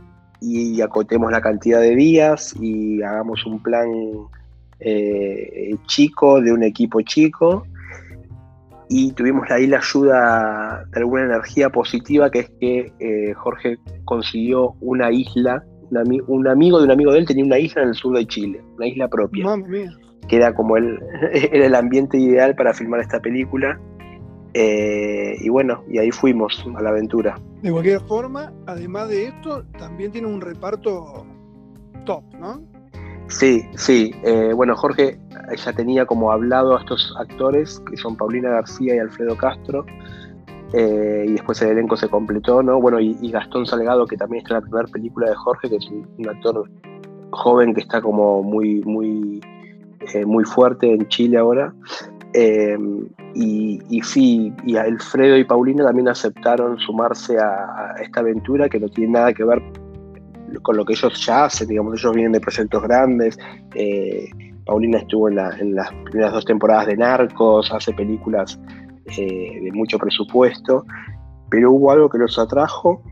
y 0.41 0.81
acotemos 0.81 1.31
la 1.31 1.41
cantidad 1.41 1.81
de 1.81 1.95
días 1.95 2.55
y 2.61 3.01
hagamos 3.03 3.47
un 3.47 3.63
plan 3.63 3.89
chico 5.87 6.41
de 6.43 6.53
un 6.53 6.63
equipo 6.65 7.01
chico. 7.01 7.65
Y 8.95 9.11
tuvimos 9.13 9.51
ahí 9.51 9.67
la 9.67 9.79
ayuda 9.79 10.85
de 10.93 11.01
alguna 11.01 11.25
energía 11.25 11.71
positiva, 11.71 12.31
que 12.31 12.41
es 12.41 12.51
que 12.61 12.93
eh, 13.01 13.33
Jorge 13.33 13.79
consiguió 14.05 14.75
una 14.83 15.11
isla, 15.11 15.65
un, 15.91 16.47
amigo 16.47 16.79
de 16.79 16.85
un 16.85 16.91
amigo 16.91 17.11
de 17.11 17.21
él 17.21 17.27
tenía 17.27 17.43
una 17.43 17.59
isla 17.59 17.85
en 17.85 17.89
el 17.89 17.95
sur 17.95 18.15
de 18.15 18.27
Chile, 18.27 18.63
una 18.77 18.87
isla 18.87 19.09
propia. 19.09 19.47
Que 20.29 20.37
era 20.37 20.55
como 20.55 20.77
el, 20.77 20.99
era 21.33 21.65
el 21.65 21.75
ambiente 21.75 22.19
ideal 22.19 22.55
para 22.55 22.75
filmar 22.75 23.01
esta 23.01 23.19
película. 23.19 23.81
Eh, 24.53 25.37
y 25.41 25.49
bueno, 25.49 25.83
y 25.89 25.97
ahí 25.97 26.11
fuimos 26.11 26.63
a 26.77 26.83
la 26.83 26.91
aventura. 26.91 27.41
De 27.63 27.73
cualquier 27.73 28.03
forma, 28.03 28.53
además 28.67 29.09
de 29.09 29.29
esto, 29.29 29.65
también 29.79 30.13
tiene 30.13 30.29
un 30.29 30.43
reparto 30.43 31.25
top, 32.05 32.25
¿no? 32.39 32.61
Sí, 33.33 33.67
sí. 33.77 34.15
Eh, 34.25 34.53
bueno, 34.55 34.77
Jorge 34.77 35.19
ya 35.57 35.73
tenía 35.73 36.05
como 36.05 36.31
hablado 36.31 36.77
a 36.77 36.81
estos 36.81 37.15
actores, 37.19 37.83
que 37.91 37.97
son 37.97 38.15
Paulina 38.15 38.51
García 38.51 38.95
y 38.95 38.99
Alfredo 38.99 39.37
Castro, 39.37 39.87
eh, 40.75 41.25
y 41.27 41.33
después 41.33 41.61
el 41.63 41.71
elenco 41.71 41.97
se 41.97 42.09
completó, 42.09 42.63
¿no? 42.63 42.81
Bueno, 42.81 43.01
y, 43.01 43.31
Gastón 43.31 43.67
Salgado, 43.67 44.07
que 44.07 44.19
también 44.19 44.43
está 44.43 44.55
en 44.55 44.61
la 44.61 44.67
primera 44.69 44.87
película 44.89 45.31
de 45.31 45.35
Jorge, 45.35 45.71
que 45.71 45.77
es 45.77 45.87
un, 45.89 46.29
actor 46.29 46.69
joven 47.31 47.75
que 47.75 47.81
está 47.81 48.03
como 48.03 48.43
muy, 48.43 48.83
muy, 48.83 49.41
muy 50.27 50.45
fuerte 50.45 50.93
en 50.93 51.09
Chile 51.09 51.39
ahora. 51.39 51.73
Em, 52.35 53.09
y, 53.35 53.81
y, 53.91 54.53
y 54.65 54.77
Alfredo 54.77 55.37
y 55.39 55.45
Paulina 55.45 55.85
también 55.85 56.09
aceptaron 56.09 56.79
sumarse 56.79 57.39
a, 57.39 57.95
esta 58.03 58.21
aventura 58.21 58.69
que 58.69 58.79
no 58.79 58.89
tiene 58.89 59.13
nada 59.13 59.33
que 59.33 59.45
ver 59.45 59.63
con 60.61 60.77
lo 60.77 60.85
que 60.85 60.93
ellos 60.93 61.25
ya 61.25 61.45
hacen, 61.45 61.69
digamos, 61.69 61.99
ellos 61.99 62.15
vienen 62.15 62.33
de 62.33 62.41
proyectos 62.41 62.83
grandes. 62.83 63.39
Eh, 63.75 64.29
Paulina 64.65 64.99
estuvo 64.99 65.29
en, 65.29 65.37
las 65.37 65.93
primeras 66.05 66.33
dos 66.33 66.45
temporadas 66.45 66.87
de 66.87 66.97
Narcos, 66.97 67.73
hace 67.73 67.93
películas 67.93 68.61
eh, 69.17 69.61
de 69.63 69.73
mucho 69.73 69.99
presupuesto, 69.99 70.85
pero 71.51 71.73
hubo 71.73 71.91
algo 71.91 72.09
que 72.09 72.19
los 72.19 72.39
atrajo 72.39 73.03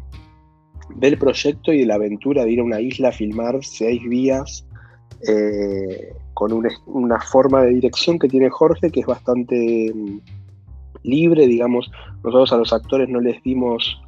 del 0.97 1.19
proyecto 1.19 1.73
y 1.73 1.81
de 1.81 1.87
la 1.87 1.95
aventura 1.95 2.45
de 2.45 2.53
ir 2.53 2.61
a 2.61 2.65
una 2.65 2.81
isla 2.81 3.09
a 3.09 3.13
filmar 3.13 3.59
seis 3.63 4.03
días 4.09 4.67
eh, 5.27 6.15
con 6.35 6.53
una 6.53 7.21
forma 7.21 7.63
de 7.63 7.71
dirección 7.71 8.19
que 8.19 8.29
tiene 8.29 8.49
Jorge 8.49 8.91
que 8.91 9.01
es 9.01 9.07
bastante 9.07 9.93
mm, 9.95 10.21
libre, 11.03 11.47
digamos, 11.47 11.91
nosotros 12.25 12.53
a 12.53 12.57
los 12.57 12.73
actores 12.73 13.09
no 13.09 13.21
les 13.21 13.43
dimos 13.43 14.01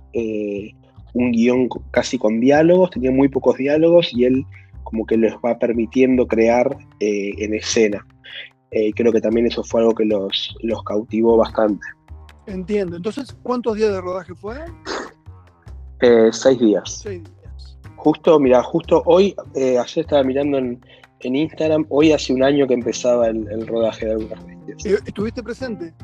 un 1.15 1.33
guion 1.33 1.69
casi 1.91 2.19
con 2.19 2.41
diálogos, 2.41 2.91
tenía 2.91 3.11
muy 3.11 3.29
pocos 3.29 3.57
diálogos 3.57 4.13
y 4.13 4.25
él 4.25 4.47
como 4.85 5.07
que 5.07 5.17
les 5.17 5.35
va 5.37 5.59
permitiendo 5.59 6.27
crear 6.27 6.77
eh, 7.01 7.33
en 7.39 7.55
escena. 7.55 8.07
creo 8.97 9.13
que 9.13 9.21
también 9.21 9.47
eso 9.47 9.63
fue 9.63 9.81
algo 9.81 9.95
que 9.95 10.05
los, 10.05 10.57
los 10.63 10.83
cautivó 10.85 11.37
bastante. 11.37 11.87
Entiendo. 12.47 12.97
Entonces, 12.97 13.37
¿cuántos 13.43 13.77
días 13.77 13.91
de 13.93 14.01
rodaje 14.01 14.35
fueron? 14.35 14.75
seis 16.33 16.59
días. 16.59 17.01
Seis 17.03 17.23
días. 17.23 17.79
Justo, 17.97 18.41
mira, 18.41 18.63
justo 18.63 19.03
hoy, 19.07 19.35
ayer 19.55 19.99
estaba 19.99 20.25
mirando 20.25 20.59
en, 20.59 20.81
en 21.25 21.37
Instagram. 21.37 21.87
Hoy 21.89 22.13
hace 22.13 22.33
un 22.33 22.43
año 22.43 22.67
que 22.67 22.75
empezaba 22.75 23.29
el, 23.29 23.67
rodaje 23.67 24.07
de 24.07 24.13
algunas 24.13 24.47
bestias. 24.47 24.85
Eh, 24.85 24.99
¿Estuviste 25.07 25.43
presente? 25.43 25.95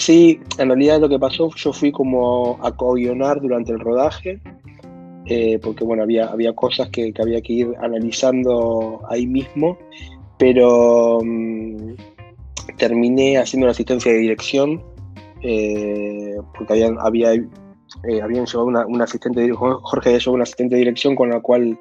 Sí, 0.00 0.40
en 0.56 0.68
realidad 0.68 0.98
lo 0.98 1.10
que 1.10 1.18
pasó, 1.18 1.50
yo 1.54 1.74
fui 1.74 1.92
como 1.92 2.58
a 2.62 2.74
co-guionar 2.74 3.38
durante 3.38 3.72
el 3.72 3.80
rodaje, 3.80 4.40
eh, 5.26 5.58
porque 5.62 5.84
bueno, 5.84 6.04
había, 6.04 6.24
había 6.28 6.54
cosas 6.54 6.88
que, 6.88 7.12
había 7.20 7.42
que 7.42 7.52
ir 7.52 7.74
analizando 7.82 9.02
ahí 9.10 9.26
mismo, 9.26 9.76
pero 10.38 11.18
mm, 11.22 11.96
terminé 12.78 13.36
haciendo 13.36 13.66
una 13.66 13.72
asistencia 13.72 14.10
de 14.10 14.20
dirección, 14.20 14.82
eh, 15.42 16.34
porque 16.56 16.72
habían, 16.72 16.96
había, 16.98 17.32
habían 18.22 18.46
llevado 18.46 18.64
una, 18.64 19.04
asistente, 19.04 19.52
Jorge 19.52 20.08
había 20.08 20.18
llevado 20.18 20.34
una 20.36 20.44
asistente 20.44 20.76
de 20.76 20.78
dirección 20.78 21.14
con 21.14 21.28
la 21.28 21.40
cual 21.40 21.78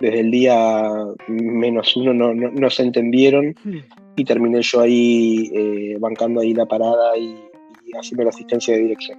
desde 0.00 0.20
el 0.20 0.30
día 0.30 0.90
menos 1.26 1.94
uno 1.96 2.14
no, 2.14 2.70
se 2.70 2.82
entendieron 2.84 3.54
hmm. 3.62 3.78
y 4.16 4.24
terminé 4.24 4.62
yo 4.62 4.80
ahí 4.80 5.50
eh, 5.54 5.96
bancando 6.00 6.40
ahí 6.40 6.54
la 6.54 6.64
parada 6.64 7.14
y, 7.18 7.47
haciendo 7.96 8.24
la 8.24 8.30
asistencia 8.30 8.74
de 8.74 8.80
dirección. 8.80 9.18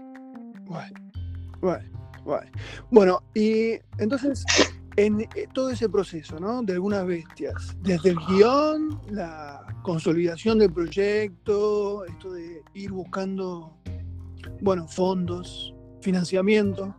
Bueno, 2.92 3.22
y 3.34 3.74
entonces 3.98 4.46
en 4.96 5.22
eh, 5.22 5.48
todo 5.54 5.70
ese 5.70 5.88
proceso, 5.88 6.40
¿no? 6.40 6.62
De 6.62 6.74
algunas 6.74 7.06
bestias, 7.06 7.76
desde 7.82 8.10
el 8.10 8.18
guion, 8.28 9.00
la 9.10 9.66
consolidación 9.82 10.60
del 10.60 10.74
proyecto, 10.74 12.04
esto 12.06 12.34
de 12.34 12.62
ir 12.74 12.92
buscando, 12.92 13.78
bueno, 14.62 14.88
fondos, 14.88 15.74
financiamiento, 16.02 16.96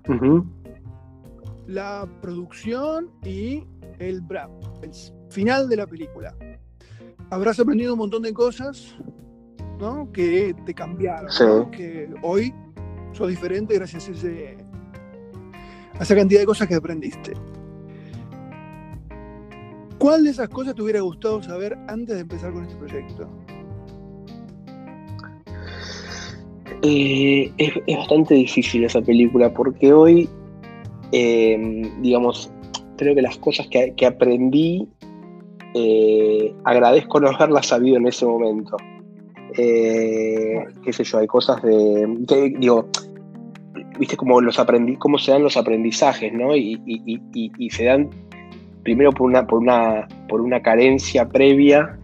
la 1.67 2.09
producción 2.23 3.11
y 3.23 3.65
el 3.99 4.23
el 4.83 4.91
final 5.29 5.69
de 5.69 5.77
la 5.77 5.87
película. 5.87 6.35
Habrás 7.29 7.61
aprendido 7.61 7.93
un 7.93 7.99
montón 7.99 8.23
de 8.23 8.33
cosas, 8.33 8.97
¿no? 9.81 10.11
Que 10.13 10.55
te 10.67 10.75
cambiaron, 10.75 11.31
que 11.71 12.09
hoy 12.23 12.55
sos 13.13 13.29
diferente 13.29 13.75
gracias 13.75 14.09
a, 14.09 14.13
ese, 14.13 14.57
a 15.99 16.03
esa 16.03 16.15
cantidad 16.15 16.41
de 16.41 16.47
cosas 16.47 16.69
que 16.69 16.75
aprendiste. 16.75 17.33
¿Cuál 19.99 20.25
de 20.25 20.31
esas 20.31 20.49
cosas 20.49 20.75
te 20.75 20.83
hubiera 20.83 21.01
gustado 21.01 21.43
saber 21.43 21.77
antes 21.89 22.15
de 22.15 22.23
empezar 22.23 22.53
con 22.53 22.65
este 22.65 22.77
proyecto? 22.77 23.29
Eh, 26.83 27.53
es, 27.59 27.97
bastante 27.97 28.35
difícil 28.35 28.85
esa 28.85 29.03
película 29.03 29.53
porque 29.53 29.93
hoy 29.93 30.29
eh, 31.13 31.91
digamos, 32.01 32.53
creo 32.97 33.15
que 33.15 33.23
las 33.23 33.37
cosas 33.39 33.67
que, 33.69 34.07
aprendí, 34.07 34.89
eh, 35.75 36.55
agradezco 36.65 37.21
no 37.21 37.29
haberlas 37.31 37.67
sabido 37.67 37.97
en 37.97 38.07
ese 38.07 38.27
momento. 38.27 38.77
Eh, 39.57 40.65
qué 40.83 40.93
sé 40.93 41.05
yo, 41.05 41.19
hay 41.19 41.27
cosas 41.27 41.63
de, 41.63 42.07
digo, 42.59 42.89
viste 43.99 44.17
como 44.17 44.41
los 44.41 44.59
aprendí, 44.59 44.97
cómo 44.97 45.19
se 45.19 45.33
dan 45.33 45.43
los 45.43 45.57
aprendizajes, 45.57 46.33
¿no? 46.33 46.57
Y, 46.57 47.71
se 47.71 47.85
dan 47.85 48.11
primero 48.83 49.13
por 49.13 49.29
una, 49.29 49.47
por 49.47 49.59
una, 49.59 50.09
por 50.29 50.41
una 50.41 50.61
carencia 50.63 51.29
previa. 51.29 51.99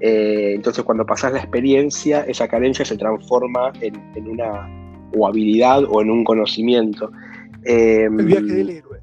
entonces 0.00 0.84
cuando 0.84 1.04
pasas 1.04 1.32
la 1.32 1.40
experiencia, 1.40 2.24
esa 2.26 2.48
carencia 2.48 2.84
se 2.84 2.96
transforma 2.96 3.72
en, 3.80 3.94
en 4.14 4.28
una 4.28 4.68
o 5.16 5.26
habilidad 5.26 5.84
o 5.84 6.02
en 6.02 6.10
un 6.10 6.24
conocimiento. 6.24 7.10
Em, 7.64 8.18
el 8.18 8.26
viaje 8.26 8.46
del 8.46 8.70
héroe. 8.70 9.00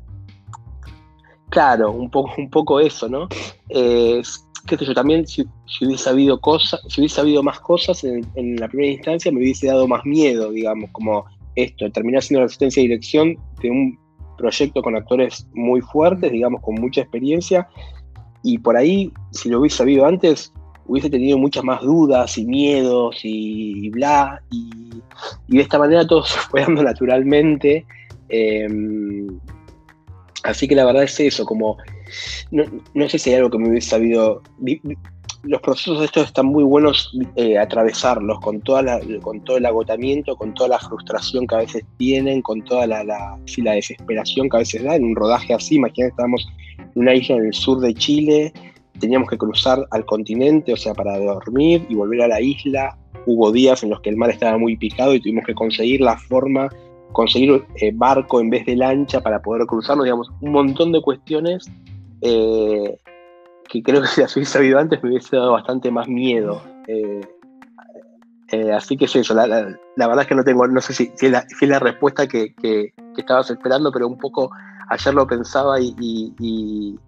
Claro, 1.50 1.91
un 1.91 2.10
poco, 2.10 2.34
un 2.38 2.50
poco 2.50 2.79
eso, 2.79 3.08
¿no? 3.08 3.27
Eh, 3.70 4.22
qué 4.65 4.77
sé 4.77 4.86
yo, 4.86 4.93
también 4.93 5.25
si, 5.27 5.45
hubiese 5.81 6.03
sabido 6.03 6.39
cosas, 6.39 6.81
si 6.88 7.01
hubiese 7.01 7.15
sabido 7.15 7.43
más 7.43 7.60
cosas 7.60 8.03
en, 8.03 8.55
la 8.57 8.67
primera 8.67 8.93
instancia, 8.93 9.31
me 9.31 9.39
hubiese 9.39 9.67
dado 9.67 9.88
más 9.88 10.05
miedo, 10.05 10.51
digamos, 10.51 10.89
como 10.91 11.25
esto, 11.55 11.89
terminar 11.91 12.24
siendo 12.24 12.41
la 12.41 12.48
asistencia 12.48 12.81
de 12.81 12.89
dirección 12.89 13.38
de 13.62 13.72
un 13.72 14.00
proyecto 14.38 14.81
con 14.81 14.95
actores 14.95 15.48
muy 15.53 15.81
fuertes, 15.81 16.31
digamos, 16.31 16.62
con 16.62 16.75
mucha 16.75 17.01
experiencia, 17.01 17.67
y 18.43 18.57
por 18.57 18.77
ahí, 18.77 19.12
si 19.31 19.50
lo 19.50 19.60
hubiese 19.60 19.77
sabido 19.77 20.05
antes, 20.05 20.53
hubiese 20.88 21.10
tenido 21.10 21.38
muchas 21.38 21.63
más 21.63 21.81
dudas 21.81 22.38
y 22.38 22.45
miedos 22.45 23.19
y, 23.24 23.89
bla, 23.89 24.41
y, 24.51 24.69
de 25.48 25.62
esta 25.62 25.79
manera 25.79 26.05
todo 26.05 26.24
se 26.25 26.39
fue 26.39 26.62
dando 26.62 26.84
naturalmente 26.84 27.86
Em, 28.29 29.27
así 30.46 30.68
que 30.68 30.75
la 30.75 30.86
verdad 30.86 31.04
es 31.04 31.20
eso, 31.20 31.46
como 31.46 31.78
no, 32.52 33.10
sé 33.10 33.20
si 33.20 33.32
hay 33.32 33.38
algo 33.38 33.50
que 33.50 33.58
me 33.58 33.70
hubiese 33.70 33.90
sabido. 33.90 34.42
Los 35.44 35.62
procesos 35.62 36.04
estos 36.04 36.28
están 36.28 36.48
muy 36.48 36.64
buenos 36.64 37.12
eh, 37.36 37.58
atravesarlos 37.58 38.40
con, 38.40 38.62
toda 38.62 39.00
con 39.22 39.44
todo 39.44 39.58
el 39.58 39.66
agotamiento, 39.66 40.36
con 40.36 40.54
toda 40.56 40.70
la 40.70 40.80
frustración 40.80 41.46
que 41.46 41.56
a 41.56 41.60
veces 41.60 41.84
tienen, 41.98 42.42
con 42.42 42.64
toda 42.64 42.88
la, 42.88 43.04
la, 43.04 43.38
la 43.58 43.72
desesperación 43.74 44.50
que 44.50 44.58
a 44.58 44.60
veces 44.60 44.84
da 44.84 44.96
en 44.96 45.06
un 45.06 45.16
rodaje 45.16 45.54
así. 45.54 45.75
Imagínate, 45.75 46.10
estábamos 46.12 46.48
en 46.78 47.02
una 47.02 47.14
isla 47.14 47.36
en 47.36 47.46
el 47.46 47.54
sur 47.54 47.80
de 47.80 47.94
Chile, 47.94 48.54
teníamos 49.00 49.30
que 49.30 49.38
cruzar 49.38 49.86
al 49.92 50.06
continente, 50.06 50.74
o 50.74 50.78
sea, 50.78 50.94
para 50.94 51.18
dormir 51.20 51.86
y 51.90 51.96
volver 51.96 52.24
a 52.24 52.28
la 52.28 52.42
isla. 52.42 52.98
Hubo 53.28 53.52
días 53.52 53.84
en 53.84 53.92
los 53.92 54.02
que 54.02 54.10
el 54.10 54.18
mar 54.18 54.32
estaba 54.32 54.58
muy 54.58 54.78
picado 54.78 55.14
y 55.14 55.20
tuvimos 55.20 55.46
que 55.46 55.54
conseguir 55.54 56.02
la 56.02 56.18
forma 56.18 56.70
conseguir 57.15 57.65
eh, 57.75 57.91
barco 57.95 58.41
en 58.41 58.50
vez 58.50 58.65
de 58.65 58.75
lancha 58.75 59.22
para 59.22 59.41
poder 59.41 59.65
cruzarlo, 59.65 60.03
digamos, 60.03 60.29
un 60.41 60.51
montón 60.51 60.91
de 60.91 61.01
cuestiones 61.01 61.65
eh, 62.19 62.98
que 63.69 63.81
creo 63.81 64.01
que 64.01 64.07
si 64.10 64.19
las 64.19 64.36
hubiese 64.36 64.51
sabido 64.51 64.77
antes 64.77 65.01
me 65.01 65.10
hubiese 65.10 65.38
dado 65.38 65.53
bastante 65.53 65.89
más 65.89 66.10
miedo. 66.10 66.62
Eh, 66.88 67.22
así 68.74 68.98
que 68.98 69.05
es 69.05 69.15
eso, 69.15 69.34
la, 69.34 69.45
verdad 69.48 70.22
es 70.22 70.27
que 70.27 70.36
no 70.36 70.43
tengo, 70.43 70.67
no 70.67 70.81
sé 70.81 70.93
si, 70.93 71.12
es, 71.19 71.31
la, 71.31 71.45
la, 71.62 71.79
respuesta 71.79 72.27
que, 72.27 72.53
estabas 73.17 73.50
esperando, 73.50 73.93
pero 73.93 74.07
un 74.07 74.17
poco 74.17 74.51
ayer 74.89 75.13
lo 75.13 75.25
pensaba 75.25 75.79
y, 75.79 75.95
y, 76.38 77.00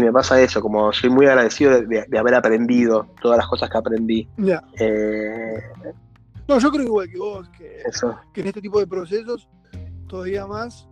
me 0.00 0.12
pasa 0.12 0.40
eso, 0.40 0.60
como 0.60 0.92
soy 0.92 1.10
muy 1.10 1.26
agradecido 1.26 1.82
de, 1.82 2.18
haber 2.18 2.34
aprendido 2.36 3.08
todas 3.20 3.36
las 3.36 3.48
cosas 3.48 3.68
que 3.68 3.78
aprendí. 3.78 4.28
Eh, 4.78 5.60
no, 6.48 6.58
yo 6.58 6.70
creo 6.70 6.84
igual 6.84 7.08
que 7.08 7.18
vos, 7.18 7.48
que, 7.50 7.82
que 8.32 8.40
en 8.40 8.46
este 8.46 8.60
tipo 8.60 8.80
de 8.80 8.86
procesos, 8.86 9.48
todavía 10.08 10.46
más, 10.46 10.88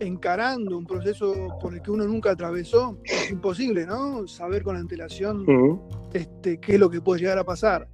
encarando 0.00 0.76
un 0.76 0.86
proceso 0.86 1.34
por 1.60 1.74
el 1.74 1.82
que 1.82 1.90
uno 1.90 2.04
nunca 2.04 2.32
atravesó, 2.32 2.98
es 3.04 3.30
imposible, 3.30 3.86
¿no? 3.86 4.26
Saber 4.26 4.62
con 4.62 4.76
antelación 4.76 5.80
este, 6.12 6.58
qué 6.58 6.74
es 6.74 6.80
lo 6.80 6.90
que 6.90 7.00
puede 7.00 7.20
llegar 7.20 7.38
a 7.38 7.44
pasar. 7.44 7.86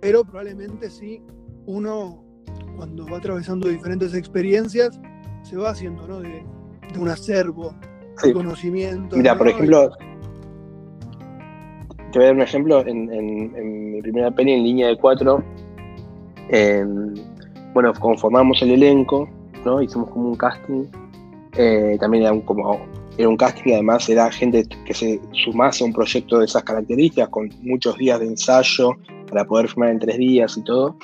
Pero 0.00 0.24
probablemente 0.24 0.90
sí, 0.90 1.22
uno 1.66 2.24
cuando 2.76 3.06
va 3.06 3.18
atravesando 3.18 3.68
diferentes 3.68 4.14
experiencias, 4.14 4.98
se 5.42 5.56
va 5.56 5.70
haciendo, 5.70 6.06
¿no? 6.08 6.20
De, 6.20 6.44
un 6.98 7.08
acervo 7.08 7.74
de 8.22 8.32
conocimiento. 8.32 9.16
Mira, 9.16 9.38
por 9.38 9.48
ejemplo, 9.48 9.92
te 12.10 12.18
voy 12.18 12.22
a 12.22 12.26
dar 12.26 12.34
un 12.34 12.42
ejemplo. 12.42 12.84
En, 12.84 13.92
mi 13.92 14.02
primera 14.02 14.30
peli, 14.32 14.52
en 14.52 14.64
línea 14.64 14.88
de 14.88 14.96
cuatro, 14.96 15.44
bueno, 17.74 17.92
conformamos 17.94 18.62
el 18.62 18.72
elenco, 18.72 19.28
¿no? 19.64 19.82
Hicimos 19.82 20.10
como 20.10 20.28
un 20.28 20.36
casting 20.36 20.86
eh, 21.56 21.96
también 21.98 22.24
era 22.24 22.32
un, 22.32 22.42
como, 22.42 22.80
era 23.18 23.28
un 23.28 23.36
casting 23.36 23.72
además 23.72 24.08
era 24.08 24.30
gente 24.30 24.64
que 24.84 24.94
se 24.94 25.20
sumase 25.32 25.82
a 25.82 25.86
un 25.86 25.92
proyecto 25.92 26.38
de 26.38 26.44
esas 26.44 26.62
características 26.62 27.28
con 27.28 27.50
muchos 27.62 27.96
días 27.98 28.20
de 28.20 28.26
ensayo 28.26 28.92
para 29.28 29.44
poder 29.44 29.68
filmar 29.68 29.90
en 29.90 29.98
tres 29.98 30.18
días 30.18 30.56
y 30.56 30.64
todo. 30.64 30.96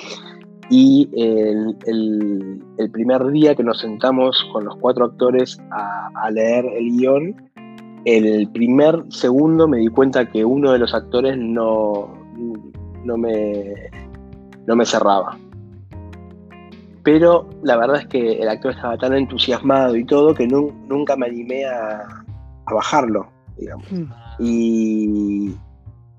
Y 0.69 1.09
el, 1.15 1.77
el, 1.87 2.91
primer 2.91 3.25
día 3.29 3.55
que 3.55 3.63
nos 3.63 3.81
sentamos 3.81 4.37
con 4.53 4.65
los 4.65 4.75
cuatro 4.77 5.05
actores 5.05 5.61
a, 5.71 6.29
leer 6.33 6.65
el 6.75 6.91
guion, 6.91 7.37
el 8.05 8.49
primer 8.49 9.05
segundo 9.11 9.69
me 9.69 9.79
di 9.79 9.87
cuenta 9.87 10.29
que 10.29 10.45
uno 10.45 10.73
de 10.73 10.81
los 10.81 10.93
actores 10.93 11.37
no, 11.39 12.09
no, 13.05 13.17
me, 13.17 13.75
no 14.67 14.77
me 14.77 14.85
cerraba 14.85 15.39
pero 17.07 17.49
la 17.63 17.77
verdad 17.77 18.01
es 18.01 18.09
que 18.09 18.33
el 18.33 18.49
actor 18.49 18.73
estaba 18.73 18.99
tan 18.99 19.15
entusiasmado 19.15 19.95
y 19.95 20.05
todo 20.05 20.35
que 20.35 20.49
nunca 20.49 21.15
me 21.15 21.27
animé 21.27 21.65
a, 21.65 22.03
bajarlo, 22.69 23.29
digamos. 23.57 23.87
Hmm. 23.93 24.11
Y, 24.41 25.55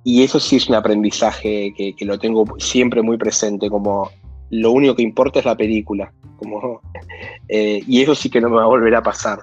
eso 0.06 0.40
sí 0.40 0.56
es 0.56 0.70
un 0.70 0.76
aprendizaje 0.76 1.74
que, 1.76 2.06
lo 2.06 2.18
tengo 2.18 2.46
siempre 2.58 3.02
muy 3.02 3.18
presente, 3.18 3.70
como 3.70 4.10
lo 4.50 4.72
único 4.72 4.96
que 4.96 5.02
importa 5.02 5.40
es 5.40 5.46
la 5.46 5.58
película, 5.58 6.14
como, 6.38 6.80
eh, 7.50 7.82
y 7.86 8.02
eso 8.02 8.16
sí 8.16 8.30
que 8.30 8.40
no 8.40 8.50
me 8.50 8.56
va 8.56 8.64
a 8.64 8.68
volver 8.68 8.96
a 8.96 9.04
pasar. 9.04 9.40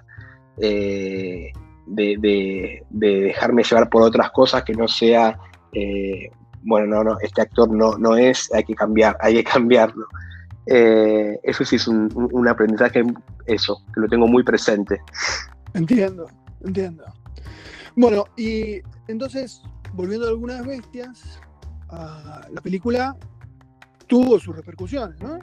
Eh, 0.56 1.52
de, 1.86 2.82
dejarme 2.88 3.64
llevar 3.64 3.90
por 3.90 4.00
otras 4.00 4.30
cosas 4.30 4.64
que 4.64 4.72
no 4.72 4.88
sea, 4.88 5.38
eh, 5.74 6.30
bueno, 6.64 6.86
no, 6.86 7.04
no, 7.04 7.16
este 7.20 7.42
actor 7.42 7.70
no, 7.70 7.96
no 7.98 8.16
es, 8.16 8.52
hay 8.52 8.64
que 8.64 8.74
cambiar, 8.74 9.16
hay 9.20 9.34
que 9.34 9.44
cambiarlo. 9.44 10.06
Eh, 10.66 11.38
eso 11.42 11.64
sí 11.64 11.76
es 11.76 11.86
un, 11.86 12.48
aprendizaje, 12.48 13.04
eso, 13.46 13.82
que 13.92 14.00
lo 14.00 14.08
tengo 14.08 14.26
muy 14.26 14.42
presente. 14.42 15.00
Entiendo, 15.74 16.26
entiendo. 16.64 17.04
Bueno, 17.96 18.24
y 18.36 18.80
entonces, 19.08 19.62
volviendo 19.92 20.26
a 20.26 20.30
algunas 20.30 20.66
bestias, 20.66 21.40
la 21.90 22.60
película 22.62 23.16
tuvo 24.06 24.38
sus 24.38 24.56
repercusiones, 24.56 25.20
¿no? 25.20 25.38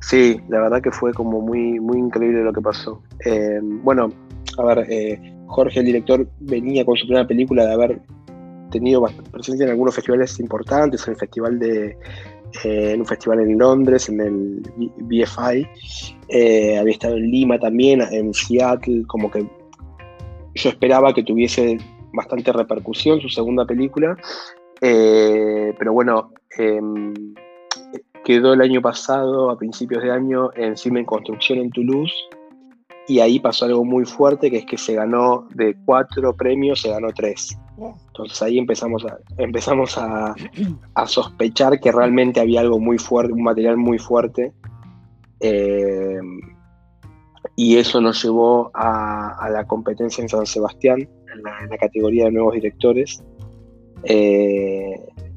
Sí, 0.00 0.40
la 0.48 0.60
verdad 0.60 0.82
que 0.82 0.90
fue 0.90 1.12
como 1.12 1.40
muy, 1.40 1.80
muy 1.80 1.98
increíble 1.98 2.42
lo 2.42 2.52
que 2.52 2.60
pasó. 2.60 3.02
Eh, 3.24 3.60
bueno, 3.62 4.08
a 4.56 4.64
ver, 4.64 4.86
eh, 4.90 5.34
Jorge, 5.46 5.80
el 5.80 5.86
director, 5.86 6.28
venía 6.40 6.84
con 6.84 6.96
su 6.96 7.06
primera 7.06 7.26
película 7.26 7.66
de 7.66 7.72
haber 7.72 8.00
tenido 8.70 9.04
presencia 9.30 9.64
en 9.64 9.70
algunos 9.70 9.94
festivales 9.94 10.38
importantes, 10.40 11.06
en 11.06 11.14
el 11.14 11.18
Festival 11.18 11.58
de, 11.58 11.96
eh, 12.64 12.92
en 12.92 13.00
un 13.00 13.06
festival 13.06 13.40
en 13.40 13.58
Londres, 13.58 14.08
en 14.08 14.20
el 14.20 14.62
BFI, 14.96 15.66
eh, 16.28 16.78
había 16.78 16.92
estado 16.92 17.16
en 17.16 17.30
Lima 17.30 17.58
también, 17.58 18.00
en 18.00 18.32
Seattle, 18.32 19.04
como 19.06 19.30
que 19.30 19.46
yo 20.54 20.70
esperaba 20.70 21.12
que 21.12 21.22
tuviese 21.22 21.78
bastante 22.12 22.52
repercusión 22.52 23.20
su 23.20 23.28
segunda 23.28 23.66
película, 23.66 24.16
eh, 24.80 25.74
pero 25.78 25.92
bueno, 25.92 26.32
em, 26.56 27.14
quedó 28.24 28.54
el 28.54 28.62
año 28.62 28.80
pasado, 28.80 29.50
a 29.50 29.58
principios 29.58 30.02
de 30.02 30.10
año, 30.10 30.50
en 30.54 30.76
Cine 30.76 31.00
en 31.00 31.06
Construcción 31.06 31.58
en 31.58 31.70
Toulouse, 31.70 32.14
y 33.06 33.20
ahí 33.20 33.40
pasó 33.40 33.66
algo 33.66 33.84
muy 33.84 34.04
fuerte, 34.04 34.50
que 34.50 34.58
es 34.58 34.66
que 34.66 34.78
se 34.78 34.94
ganó 34.94 35.46
de 35.54 35.76
cuatro 35.84 36.34
premios, 36.34 36.80
se 36.80 36.90
ganó 36.90 37.08
tres. 37.14 37.58
Entonces 38.18 38.42
ahí 38.42 38.58
empezamos 38.58 39.04
a, 39.04 39.18
empezamos 39.38 39.98
a, 40.94 41.06
sospechar 41.06 41.80
que 41.80 41.92
realmente 41.92 42.40
había 42.40 42.60
algo 42.60 42.78
muy 42.78 42.98
fuerte, 42.98 43.32
un 43.32 43.42
material 43.42 43.76
muy 43.76 43.98
fuerte. 43.98 44.52
Eh, 45.40 46.18
y 47.54 47.76
eso 47.76 48.00
nos 48.00 48.22
llevó 48.22 48.70
a, 48.74 49.48
la 49.50 49.64
competencia 49.66 50.22
en 50.22 50.28
San 50.28 50.46
Sebastián, 50.46 51.00
en 51.00 51.42
la, 51.70 51.76
categoría 51.78 52.24
de 52.24 52.32
nuevos 52.32 52.54
directores. 52.54 53.22
Eh, 54.04 54.94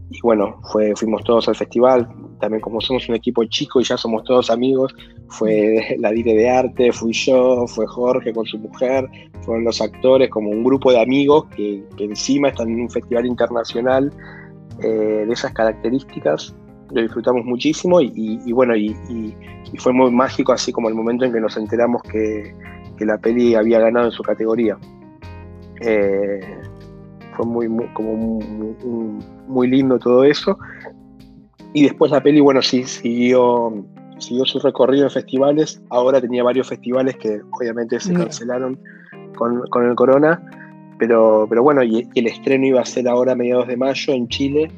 y 0.10 0.20
bueno, 0.22 0.60
fue, 0.72 0.94
fuimos 0.96 1.24
todos 1.24 1.48
al 1.48 1.56
festival, 1.56 2.08
también 2.42 2.60
como 2.60 2.82
somos 2.82 3.08
un 3.08 3.16
equipo 3.16 3.46
chico 3.46 3.80
y 3.80 3.86
ya 3.86 3.96
somos 3.96 4.24
todos 4.26 4.50
amigos, 4.50 4.94
fue 5.28 5.96
la 6.00 6.12
Dire 6.12 6.34
de 6.34 6.50
Arte, 6.50 6.92
fui 6.92 7.14
yo, 7.14 7.66
fue 7.68 7.88
Jorge 7.88 8.34
con 8.34 8.46
su 8.46 8.58
mujer, 8.58 9.08
fueron 9.44 9.64
los 9.64 9.82
actores, 9.82 10.30
como 10.30 10.50
un 10.50 10.64
grupo 10.64 10.92
de 10.92 11.02
amigos 11.02 11.46
que, 11.56 11.84
encima 12.00 12.50
están 12.50 12.70
en 12.70 12.82
un 12.82 12.90
festival 12.90 13.26
internacional 13.26 14.12
eh, 14.84 15.24
de 15.28 15.32
esas 15.32 15.54
características. 15.54 16.56
Lo 16.92 17.02
disfrutamos 17.02 17.46
muchísimo 17.46 18.02
y, 18.02 18.52
bueno, 18.52 18.76
y, 18.76 18.94
fue 19.78 19.94
muy 19.94 20.12
mágico 20.12 20.52
así 20.52 20.74
como 20.74 20.90
el 20.90 20.96
momento 20.96 21.24
en 21.24 21.32
que 21.32 21.40
nos 21.40 21.56
enteramos 21.56 22.02
que, 22.04 22.54
la 23.00 23.18
peli 23.18 23.56
había 23.56 23.80
ganado 23.80 24.06
en 24.08 24.12
su 24.12 24.22
categoría. 24.22 24.78
Eh, 25.80 26.40
fue 27.36 27.48
muy, 27.48 27.68
como 27.94 28.40
muy 29.48 29.68
lindo 29.68 29.98
todo 29.98 30.24
eso. 30.24 30.56
Y 31.74 31.84
después 31.84 32.12
la 32.12 32.22
peli, 32.22 32.42
bueno, 32.42 32.62
sí, 32.62 32.84
siguió, 32.84 33.86
siguió 34.18 34.46
su 34.46 34.60
recorrido 34.60 35.06
en 35.06 35.12
festivales. 35.12 35.82
Ahora 35.90 36.20
tenía 36.20 36.44
varios 36.44 36.68
festivales 36.68 37.16
que 37.18 37.42
obviamente 37.52 38.00
se 38.00 38.14
cancelaron 38.14 38.78
con, 39.36 39.86
el 39.86 39.96
corona. 39.96 40.44
Pero, 41.00 41.48
pero 41.50 41.64
bueno, 41.64 41.84
y, 41.84 42.08
el 42.16 42.28
estreno 42.28 42.66
iba 42.66 42.82
a 42.82 42.86
ser 42.86 43.08
ahora 43.08 43.32
a 43.32 43.36
mediados 43.36 43.68
de 43.68 43.78
mayo 43.78 44.14
en 44.14 44.28
Chile. 44.28 44.72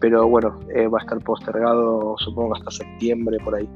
Pero 0.00 0.28
bueno, 0.28 0.60
eh, 0.74 0.86
va 0.86 0.98
a 0.98 1.02
estar 1.02 1.18
postergado, 1.20 2.14
supongo, 2.18 2.54
hasta 2.56 2.70
septiembre 2.70 3.38
por 3.42 3.54
ahí. 3.54 3.68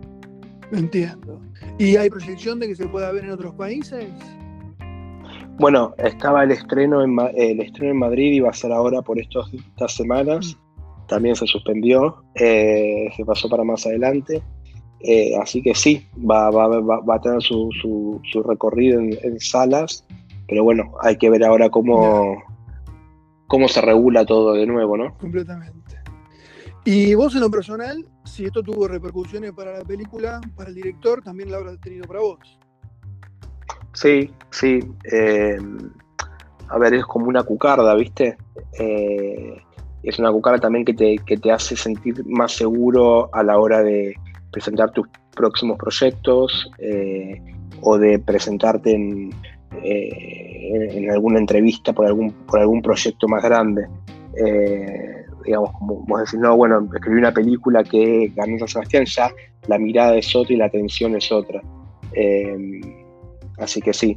Entiendo. 0.71 1.41
¿Y 1.79 1.97
hay 1.97 2.11
proyección 2.11 2.61
de 2.61 2.69
que 2.69 2.77
se 2.77 2.87
pueda 2.87 3.11
ver 3.13 3.25
en 3.25 3.31
otros 3.31 3.55
países? 3.55 4.11
Bueno, 5.59 5.95
estaba 5.97 6.45
el 6.45 6.51
estreno 6.51 7.03
en, 7.03 7.17
el 7.35 7.61
estreno 7.61 7.93
en 7.93 7.99
Madrid, 7.99 8.33
iba 8.35 8.51
a 8.51 8.53
ser 8.53 8.73
ahora 8.73 9.01
por 9.01 9.19
estos, 9.19 9.51
estas 9.55 9.95
semanas. 9.95 10.55
Mm 10.55 10.68
también 11.09 11.35
se 11.35 11.47
suspendió, 11.47 12.23
eh, 12.35 13.09
se 13.17 13.25
pasó 13.25 13.49
para 13.49 13.65
más 13.65 13.87
adelante. 13.87 14.43
Eh, 15.01 15.37
así 15.41 15.63
que 15.63 15.75
sí, 15.75 16.07
va, 16.19 16.51
va, 16.51 17.15
a 17.15 17.21
tener 17.21 17.41
su, 17.43 17.71
su, 17.81 18.43
recorrido 18.43 19.01
en, 19.01 19.39
salas, 19.39 20.05
pero 20.49 20.65
bueno, 20.65 20.93
hay 21.03 21.17
que 21.17 21.31
ver 21.31 21.45
ahora 21.45 21.71
cómo, 21.71 22.43
cómo 23.47 23.69
se 23.69 23.81
regula 23.81 24.27
todo 24.27 24.55
de 24.55 24.67
nuevo, 24.67 24.97
¿no? 24.97 25.17
Completamente. 25.19 25.79
Y 26.85 27.15
vos 27.15 27.35
en 27.35 27.43
lo 27.43 27.51
personal, 27.51 28.05
si 28.25 28.47
esto 28.47 28.63
tuvo 28.63 28.89
repercusiones 28.89 29.53
para 29.53 29.79
la 29.79 29.85
película, 29.85 30.41
para 30.57 30.71
el 30.71 30.75
director, 30.75 31.23
también 31.23 31.51
la 31.51 31.59
habrá 31.59 31.77
tenido 31.77 32.07
para 32.07 32.21
vos. 32.21 32.59
Sí, 33.93 34.33
sí. 34.51 34.81
Eh, 35.13 35.59
a 36.69 36.79
ver, 36.79 36.95
es 36.95 37.05
como 37.05 37.27
una 37.27 37.43
cucarda, 37.43 37.95
¿viste? 37.95 38.37
Eh, 38.79 39.61
es 40.09 40.19
una 40.19 40.33
cucara 40.33 40.59
también 40.59 40.87
que 40.87 40.95
te, 40.95 41.19
que 41.19 41.37
te 41.37 41.53
hace 41.53 41.77
sentir 41.77 42.25
más 42.27 42.53
seguro 42.53 43.29
a 43.35 43.43
la 43.43 43.59
hora 43.59 43.83
de 43.83 44.15
presentar 44.51 44.91
tus 44.91 45.07
próximos 45.37 45.77
proyectos 45.77 46.71
eh, 46.79 47.41
o 47.83 47.99
de 47.99 48.19
presentarte 48.19 48.93
eh, 48.93 49.31
en, 49.83 51.05
en, 51.05 51.11
alguna 51.11 51.39
entrevista 51.39 51.93
por 51.93 52.07
algún, 52.07 52.33
por 52.47 52.59
algún 52.59 52.81
proyecto 52.81 53.29
más 53.29 53.43
grande. 53.43 53.87
Eh, 54.43 55.27
digamos, 55.45 55.73
como 55.73 55.97
vos 56.07 56.21
decís, 56.21 56.41
no, 56.41 56.57
bueno, 56.57 56.89
escribí 56.95 57.19
una 57.19 57.33
película 57.33 57.85
que 57.85 58.33
ganó 58.35 58.59
San 58.61 58.69
Sebastián, 58.69 59.05
ya 59.05 59.31
la 59.67 59.79
mirada 59.79 60.17
es 60.17 60.35
otra 60.35 60.55
y 60.55 60.57
la 60.57 60.67
atención 60.67 61.17
es 61.17 61.31
otra. 61.31 61.61
así 63.59 63.83
que 63.83 63.93
sí, 63.93 64.17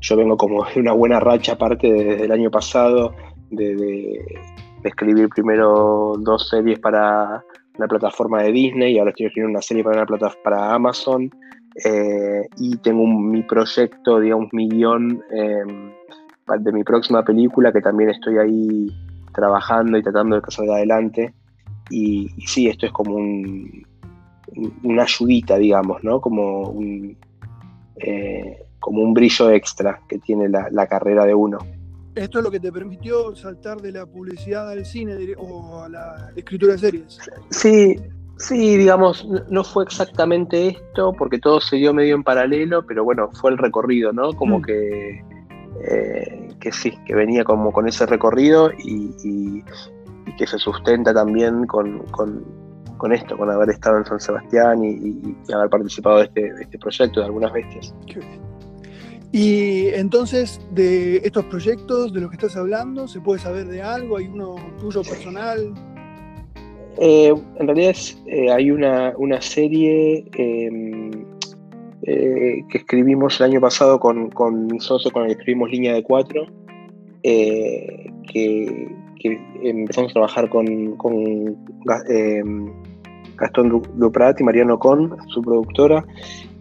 yo 0.00 0.16
vengo 0.16 0.36
como 0.36 0.64
de 0.64 0.80
una 0.80 0.92
buena 0.92 1.20
racha 1.20 1.52
aparte 1.52 1.90
desde 1.90 2.24
el 2.26 2.32
año 2.32 2.50
pasado 2.50 3.14
de, 3.50 4.40
escribir 4.84 5.28
primero 5.30 6.14
dos 6.20 6.48
series 6.48 6.78
para 6.78 7.42
una 7.76 7.88
plataforma 7.88 8.42
de 8.42 8.52
Disney 8.52 8.94
y 8.94 8.98
ahora 8.98 9.10
estoy 9.10 9.26
escribiendo 9.26 9.56
una 9.56 9.62
serie 9.62 9.82
para 9.82 10.04
una 10.04 10.30
para 10.42 10.74
Amazon. 10.74 11.30
Eh, 11.84 12.48
y 12.58 12.76
tengo 12.78 13.06
mi 13.06 13.42
proyecto, 13.42 14.20
digamos, 14.20 14.48
mi 14.52 14.68
guion 14.68 15.22
em, 15.30 15.92
de 16.60 16.72
mi 16.72 16.82
próxima 16.82 17.24
película 17.24 17.72
que 17.72 17.80
también 17.80 18.10
estoy 18.10 18.38
ahí 18.38 18.86
trabajando 19.32 19.98
y 19.98 20.02
tratando 20.02 20.40
de 20.40 20.50
salga 20.50 20.76
adelante. 20.76 21.34
Y, 21.90 22.28
sí, 22.46 22.68
esto 22.68 22.86
es 22.86 22.92
como 22.92 23.14
un, 23.14 23.86
una 24.82 25.02
ayudita, 25.04 25.56
digamos, 25.56 26.02
¿no? 26.02 26.20
Como 26.20 26.68
un, 26.68 27.16
eh, 27.96 28.64
como 28.80 29.02
un 29.02 29.14
brillo 29.14 29.50
extra 29.50 30.00
que 30.08 30.18
tiene 30.18 30.48
la, 30.48 30.86
carrera 30.86 31.24
de 31.24 31.34
uno. 31.34 31.58
¿Esto 32.18 32.38
es 32.38 32.44
lo 32.44 32.50
que 32.50 32.58
te 32.58 32.72
permitió 32.72 33.34
saltar 33.36 33.80
de 33.80 33.92
la 33.92 34.04
publicidad 34.04 34.68
al 34.68 34.84
cine 34.84 35.14
o 35.36 35.82
a 35.82 35.88
la 35.88 36.32
escritura 36.34 36.72
de 36.72 36.78
series? 36.78 37.18
Sí, 37.50 37.96
sí, 38.38 38.76
digamos, 38.76 39.26
no 39.48 39.62
fue 39.62 39.84
exactamente 39.84 40.68
esto, 40.68 41.12
porque 41.16 41.38
todo 41.38 41.60
se 41.60 41.76
dio 41.76 41.94
medio 41.94 42.16
en 42.16 42.24
paralelo, 42.24 42.84
pero 42.84 43.04
bueno, 43.04 43.30
fue 43.40 43.52
el 43.52 43.58
recorrido, 43.58 44.12
¿no? 44.12 44.32
Como 44.32 44.58
mm. 44.58 44.62
que, 44.62 45.24
eh, 45.84 46.48
que 46.58 46.72
sí, 46.72 46.92
que 47.06 47.14
venía 47.14 47.44
como 47.44 47.72
con 47.72 47.86
ese 47.86 48.04
recorrido 48.04 48.72
y, 48.76 49.62
que 50.36 50.46
se 50.46 50.58
sustenta 50.58 51.14
también 51.14 51.66
con, 51.66 52.02
esto, 53.12 53.36
con 53.36 53.50
haber 53.50 53.70
estado 53.70 53.98
en 53.98 54.04
San 54.04 54.20
Sebastián 54.20 54.84
y, 54.84 55.52
haber 55.52 55.70
participado 55.70 56.18
de 56.18 56.24
este, 56.24 56.52
de 56.52 56.62
este, 56.62 56.78
proyecto 56.78 57.20
de 57.20 57.26
algunas 57.26 57.52
bestias. 57.52 57.94
Y 59.30 59.88
entonces, 59.88 60.60
de 60.72 61.18
estos 61.18 61.44
proyectos 61.46 62.12
de 62.12 62.20
los 62.20 62.30
que 62.30 62.36
estás 62.36 62.56
hablando, 62.56 63.06
¿se 63.06 63.20
puede 63.20 63.40
saber 63.40 63.66
de 63.66 63.82
algo? 63.82 64.16
¿Hay 64.16 64.26
uno 64.26 64.56
tuyo 64.80 65.02
personal? 65.02 65.74
Eh, 67.00 67.32
en 67.60 67.66
realidad 67.66 67.94
eh, 68.26 68.50
hay 68.50 68.70
una, 68.70 69.12
serie 69.40 70.24
em, 70.32 71.10
eh, 72.02 72.64
que 72.68 72.78
escribimos 72.78 73.38
el 73.40 73.50
año 73.50 73.60
pasado 73.60 74.00
con, 74.00 74.30
mi 74.66 74.80
socio, 74.80 75.10
con 75.12 75.22
el 75.22 75.28
que 75.28 75.34
escribimos 75.34 75.70
Línea 75.70 75.94
de 75.94 76.02
Cuatro, 76.02 76.46
que, 77.22 78.10
empezamos 79.62 80.10
a 80.10 80.14
trabajar 80.14 80.48
con, 80.48 80.96
con 80.96 81.56
em, 82.08 82.72
Gastón 83.36 83.82
Duprat 83.94 84.40
y 84.40 84.44
Mariano 84.44 84.78
Con, 84.78 85.16
su 85.28 85.40
productora, 85.42 86.04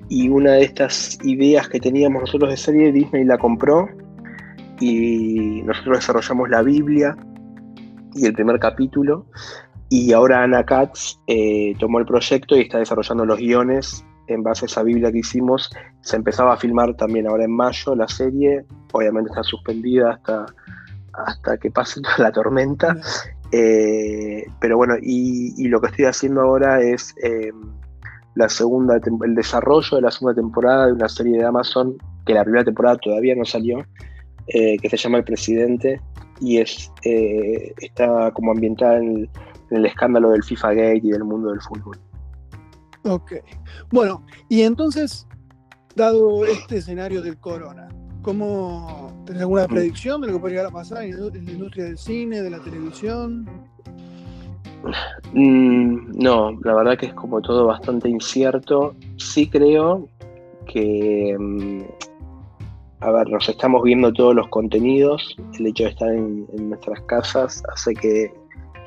y 0.10 0.30
una 0.30 0.54
de 0.54 0.64
estas 0.64 1.18
ideas 1.24 1.68
que 1.70 1.80
teníamos 1.80 2.22
nosotros 2.22 2.52
de 2.52 2.58
serie, 2.58 2.92
Disney 2.92 3.24
la 3.26 3.38
compró 3.38 3.90
y 4.80 5.62
nosotros 5.64 6.00
desarrollamos 6.00 6.50
la 6.50 6.62
Biblia 6.62 7.18
y 8.14 8.26
el 8.26 8.34
primer 8.34 8.60
capítulo 8.60 9.26
y 9.90 10.12
ahora 10.12 10.44
Ana 10.44 10.66
Katz 10.66 11.18
eh, 11.28 11.76
tomó 11.80 12.00
el 12.00 12.06
proyecto 12.06 12.56
y 12.56 12.62
está 12.62 12.80
desarrollando 12.80 13.26
los 13.26 13.40
guiones 13.40 14.04
en 14.28 14.44
base 14.44 14.66
a 14.66 14.68
esa 14.68 14.84
Biblia 14.84 15.12
que 15.12 15.20
hicimos. 15.20 15.70
Se 16.02 16.18
empezaba 16.18 16.54
a 16.54 16.58
filmar 16.58 16.94
también 16.96 17.28
ahora 17.28 17.46
en 17.46 17.52
mayo 17.52 17.96
la 17.96 18.08
serie, 18.08 18.66
obviamente 18.92 19.30
está 19.30 19.44
suspendida 19.44 20.12
hasta, 20.12 20.46
hasta 21.14 21.58
que 21.58 21.72
pase 21.72 22.02
toda 22.02 22.18
la 22.18 22.32
tormenta. 22.32 22.98
Eh, 23.54 24.46
pero 24.60 24.76
bueno, 24.76 24.96
y, 25.02 25.68
lo 25.70 25.80
que 25.80 25.88
estoy 25.88 26.06
haciendo 26.06 26.42
ahora 26.42 26.82
es 26.82 27.16
eh, 27.24 27.52
la 28.38 28.50
segunda, 28.50 29.00
el 29.26 29.36
desarrollo 29.36 29.98
de 29.98 30.02
la 30.02 30.12
segunda 30.12 30.36
temporada 30.36 30.88
de 30.88 30.94
una 30.94 31.10
serie 31.10 31.40
de 31.40 31.44
Amazon 31.44 31.98
que 32.26 32.34
la 32.34 32.44
primera 32.44 32.64
temporada 32.64 32.98
todavía 32.98 33.36
no 33.36 33.44
salió, 33.46 33.84
eh, 34.48 34.78
que 34.78 34.90
se 34.90 34.98
llama 34.98 35.18
El 35.18 35.24
Presidente 35.24 36.00
y 36.40 36.58
es, 36.58 36.92
eh, 37.04 37.74
está 37.80 38.32
como 38.32 38.52
ambientada 38.52 38.98
en 38.98 39.28
el, 39.72 39.86
escándalo 39.86 40.30
del 40.30 40.44
FIFA 40.44 40.74
Gate 40.74 41.02
y 41.04 41.10
del 41.10 41.24
mundo 41.24 41.50
del 41.50 41.62
fútbol. 41.62 41.98
Ok. 43.06 43.34
Bueno, 43.92 44.24
y 44.50 44.62
entonces, 44.62 45.28
dado 45.96 46.46
este 46.46 46.78
escenario 46.78 47.24
del 47.24 47.38
corona, 47.40 47.88
¿cómo 48.22 49.24
tenés 49.26 49.42
alguna 49.42 49.64
mm. 49.64 49.70
predicción 49.70 50.22
de 50.22 50.28
lo 50.28 50.34
que 50.34 50.40
podría 50.40 50.60
llegar 50.60 50.72
a 50.72 50.76
pasar 50.76 51.04
en 51.04 51.46
la 51.46 51.52
industria 51.52 51.86
del 51.86 51.98
cine, 51.98 52.44
de 52.44 52.52
la 52.52 52.60
televisión? 52.60 53.50
Mm, 55.34 56.18
no, 56.18 56.58
la 56.64 56.74
verdad 56.76 56.98
que 56.98 57.08
es 57.08 57.14
como 57.14 57.42
todo 57.42 57.68
bastante 57.68 58.10
incierto. 58.10 58.96
Sí 59.18 59.50
creo 59.50 60.08
que, 60.68 61.36
mm, 61.38 61.82
a 63.02 63.12
ver, 63.12 63.30
nos 63.30 63.48
estamos 63.48 63.84
viendo 63.84 64.12
todos 64.14 64.36
los 64.36 64.48
contenidos. 64.50 65.36
El 65.60 65.68
hecho 65.68 65.84
de 65.84 65.90
estar 65.90 66.10
en, 66.10 66.48
nuestras 66.70 67.02
casas 67.02 67.64
hace 67.74 67.94
que, 67.94 68.32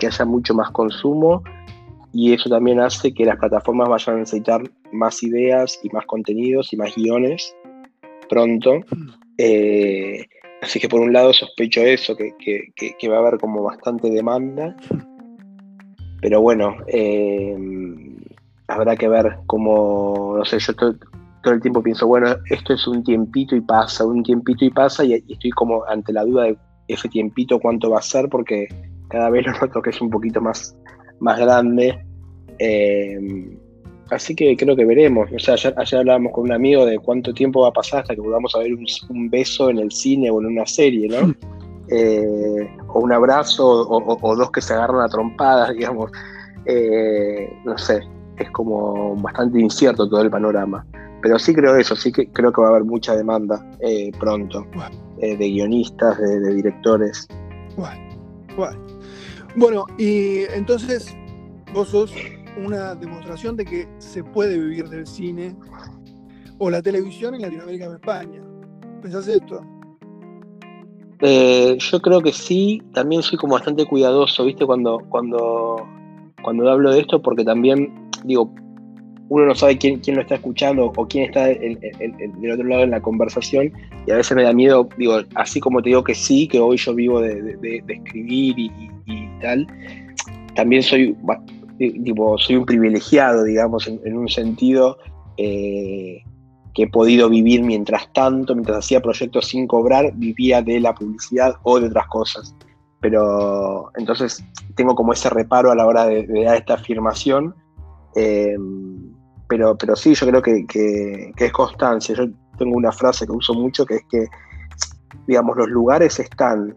haya 0.06 0.24
mucho 0.24 0.54
más 0.54 0.70
consumo 0.70 1.42
y 2.10 2.32
eso 2.32 2.48
también 2.48 2.80
hace 2.80 3.12
que 3.12 3.26
las 3.26 3.36
plataformas 3.36 3.86
vayan 3.86 4.16
a 4.16 4.18
necesitar 4.20 4.62
más 4.92 5.22
ideas 5.22 5.78
y 5.82 5.90
más 5.90 6.06
contenidos 6.06 6.72
y 6.72 6.78
más 6.78 6.94
guiones 6.96 7.54
pronto. 8.30 8.76
Mm. 8.78 9.08
Eh, 9.36 10.26
así 10.62 10.80
que 10.80 10.88
por 10.88 11.00
un 11.00 11.12
lado 11.12 11.34
sospecho 11.34 11.82
eso, 11.82 12.16
que, 12.16 12.32
que 12.34 13.08
va 13.10 13.16
a 13.16 13.20
haber 13.20 13.38
como 13.38 13.62
bastante 13.62 14.08
demanda 14.08 14.74
pero 16.20 16.40
bueno, 16.40 16.76
eh, 16.86 17.56
habrá 18.68 18.96
que 18.96 19.08
ver 19.08 19.38
cómo, 19.46 20.34
no 20.36 20.44
sé, 20.44 20.58
yo 20.58 20.74
todo, 20.74 20.94
el 21.46 21.60
tiempo 21.60 21.82
pienso, 21.82 22.06
bueno, 22.06 22.36
esto 22.50 22.74
es 22.74 22.86
un 22.86 23.02
tiempito 23.02 23.56
y 23.56 23.60
pasa, 23.60 24.04
un 24.04 24.22
tiempito 24.22 24.64
y 24.64 24.70
pasa, 24.70 25.04
y, 25.04 25.14
estoy 25.14 25.50
como 25.50 25.84
ante 25.86 26.12
la 26.12 26.24
duda 26.24 26.44
de 26.44 26.56
ese 26.88 27.08
tiempito 27.08 27.58
cuánto 27.58 27.90
va 27.90 27.98
a 27.98 28.02
ser, 28.02 28.28
porque 28.28 28.68
cada 29.08 29.30
vez 29.30 29.46
lo 29.46 29.52
noto 29.52 29.80
que 29.80 29.90
es 29.90 30.00
un 30.00 30.10
poquito 30.10 30.40
más, 30.40 30.76
más 31.20 31.38
grande. 31.38 32.04
Eh, 32.58 33.18
así 34.10 34.34
que 34.34 34.56
creo 34.56 34.76
que 34.76 34.84
veremos. 34.84 35.30
O 35.34 35.38
sea, 35.38 35.54
ayer, 35.54 35.98
hablábamos 35.98 36.32
con 36.32 36.44
un 36.44 36.52
amigo 36.52 36.84
de 36.84 36.98
cuánto 36.98 37.32
tiempo 37.32 37.62
va 37.62 37.68
a 37.68 37.72
pasar 37.72 38.00
hasta 38.00 38.14
que 38.14 38.22
podamos 38.22 38.52
ver 38.58 38.74
un, 38.74 38.86
un 39.08 39.30
beso 39.30 39.70
en 39.70 39.78
el 39.78 39.90
cine 39.90 40.30
o 40.30 40.40
en 40.40 40.46
una 40.46 40.66
serie, 40.66 41.08
¿no? 41.08 41.34
Eh, 41.90 42.76
o 42.88 43.00
un 43.00 43.12
abrazo, 43.12 43.88
o, 43.88 44.36
dos 44.36 44.50
que 44.50 44.60
se 44.60 44.74
agarran 44.74 45.00
a 45.00 45.08
trompadas, 45.08 45.70
digamos. 45.74 46.10
Eh, 46.66 47.50
no 47.64 47.76
sé, 47.78 48.00
es 48.36 48.50
como 48.50 49.16
bastante 49.16 49.60
incierto 49.60 50.08
todo 50.08 50.22
el 50.22 50.30
panorama. 50.30 50.86
Pero 51.22 51.38
sí 51.38 51.54
creo 51.54 51.76
eso, 51.76 51.96
sí 51.96 52.12
que 52.12 52.28
creo 52.30 52.52
que 52.52 52.62
va 52.62 52.68
a 52.68 52.70
haber 52.70 52.84
mucha 52.84 53.14
demanda 53.14 53.62
eh, 53.80 54.10
pronto 54.18 54.66
de 55.18 55.36
guionistas, 55.36 56.18
de, 56.18 56.54
directores. 56.54 57.28
Bueno, 59.54 59.84
y 59.98 60.44
entonces 60.54 61.14
vos 61.74 61.88
sos 61.88 62.14
una 62.64 62.94
demostración 62.94 63.56
de 63.56 63.64
que 63.66 63.88
se 63.98 64.24
puede 64.24 64.58
vivir 64.58 64.88
del 64.88 65.06
cine 65.06 65.54
o 66.58 66.70
la 66.70 66.80
televisión 66.80 67.34
en 67.34 67.42
Latinoamérica 67.42 67.88
o 67.88 67.94
España. 67.94 68.42
¿Pensás 69.02 69.28
esto? 69.28 69.60
Eh, 71.22 71.76
yo 71.78 72.00
creo 72.00 72.20
que 72.22 72.32
sí, 72.32 72.82
también 72.94 73.22
soy 73.22 73.38
como 73.38 73.54
bastante 73.54 73.84
cuidadoso, 73.84 74.44
¿viste? 74.44 74.64
Cuando, 74.64 75.00
cuando, 75.08 75.86
cuando 76.42 76.70
hablo 76.70 76.92
de 76.92 77.00
esto, 77.00 77.20
porque 77.20 77.44
también, 77.44 77.92
digo, 78.24 78.50
uno 79.30 79.46
no 79.46 79.54
sabe 79.54 79.78
quién, 79.78 80.00
quién 80.00 80.16
lo 80.16 80.22
está 80.22 80.34
escuchando 80.34 80.92
o 80.94 81.06
quién 81.06 81.24
está 81.24 81.46
del 81.46 82.52
otro 82.52 82.66
lado 82.66 82.82
en 82.82 82.90
la 82.90 83.00
conversación 83.00 83.72
y 84.06 84.10
a 84.10 84.16
veces 84.16 84.36
me 84.36 84.42
da 84.42 84.52
miedo, 84.52 84.88
digo, 84.98 85.20
así 85.36 85.60
como 85.60 85.80
te 85.80 85.90
digo 85.90 86.02
que 86.02 86.16
sí, 86.16 86.48
que 86.48 86.58
hoy 86.58 86.76
yo 86.76 86.94
vivo 86.94 87.20
de, 87.20 87.82
escribir 87.86 88.58
y, 88.58 88.70
tal, 89.40 89.66
también 90.56 90.82
soy, 90.82 91.16
tipo, 91.78 92.36
soy 92.38 92.56
un 92.56 92.66
privilegiado, 92.66 93.44
digamos, 93.44 93.86
en, 93.86 94.16
un 94.16 94.28
sentido 94.28 94.98
eh, 95.36 96.22
he 96.82 96.88
podido 96.88 97.28
vivir 97.28 97.62
mientras 97.62 98.12
tanto, 98.12 98.54
mientras 98.54 98.78
hacía 98.78 99.00
proyectos 99.00 99.48
sin 99.48 99.66
cobrar, 99.66 100.12
vivía 100.14 100.62
de 100.62 100.80
la 100.80 100.94
publicidad 100.94 101.54
o 101.62 101.80
de 101.80 101.86
otras 101.86 102.06
cosas. 102.08 102.54
Pero 103.00 103.90
entonces 103.96 104.44
tengo 104.74 104.94
como 104.94 105.12
ese 105.12 105.30
reparo 105.30 105.70
a 105.70 105.74
la 105.74 105.86
hora 105.86 106.06
de, 106.06 106.26
dar 106.44 106.56
esta 106.56 106.74
afirmación. 106.74 107.54
Em, 108.14 109.12
pero, 109.48 109.76
pero 109.76 109.96
sí, 109.96 110.14
yo 110.14 110.26
creo 110.26 110.42
que, 110.42 111.32
es 111.36 111.52
constancia. 111.52 112.14
Yo 112.14 112.26
tengo 112.58 112.76
una 112.76 112.92
frase 112.92 113.26
que 113.26 113.32
uso 113.32 113.54
mucho 113.54 113.84
que 113.86 113.96
es 113.96 114.04
que, 114.10 114.26
digamos, 115.26 115.56
los 115.56 115.68
lugares 115.68 116.20
están, 116.20 116.76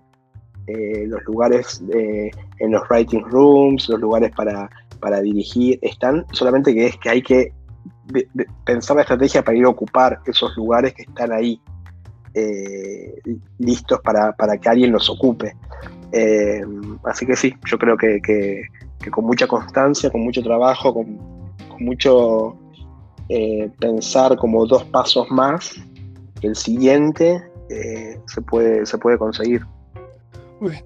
eh, 0.68 1.06
los 1.08 1.24
lugares 1.26 1.84
eh, 1.94 2.32
en 2.60 2.72
los 2.72 2.82
writing 2.90 3.24
rooms, 3.26 3.90
los 3.90 4.00
lugares 4.00 4.32
para, 4.36 4.70
para 5.00 5.22
dirigir, 5.22 5.78
están, 5.82 6.26
solamente 6.32 6.74
que 6.74 6.88
es 6.88 6.98
que 6.98 7.10
hay 7.10 7.22
que 7.22 7.54
pensar 8.66 8.96
la 8.96 9.02
estrategia 9.04 9.44
para 9.44 9.58
ir 9.58 9.66
a 9.66 9.70
ocupar 9.70 10.20
esos 10.26 10.56
lugares 10.58 10.94
que 10.94 11.04
están 11.04 11.32
ahí 11.32 11.62
eh, 12.36 13.22
listos 13.60 14.00
para, 14.02 14.34
que 14.60 14.70
alguien 14.70 14.92
los 14.92 15.10
ocupe. 15.10 15.56
Eh, 16.12 16.64
así 17.04 17.26
que 17.26 17.36
sí, 17.36 17.54
yo 17.66 17.78
creo 17.78 17.96
que, 17.96 18.64
con 19.12 19.26
mucha 19.26 19.48
constancia, 19.48 20.10
con 20.10 20.22
mucho 20.22 20.42
trabajo, 20.42 20.94
con, 20.94 21.18
mucho 21.80 22.56
eh, 23.30 23.70
pensar 23.80 24.38
como 24.38 24.66
dos 24.66 24.84
pasos 24.86 25.30
más, 25.30 25.76
el 26.42 26.56
siguiente 26.56 27.44
se, 28.26 28.42
puede, 28.42 28.86
se 28.86 28.98
puede 28.98 29.18
conseguir. 29.18 29.66
Muy 30.60 30.72
bien. 30.72 30.86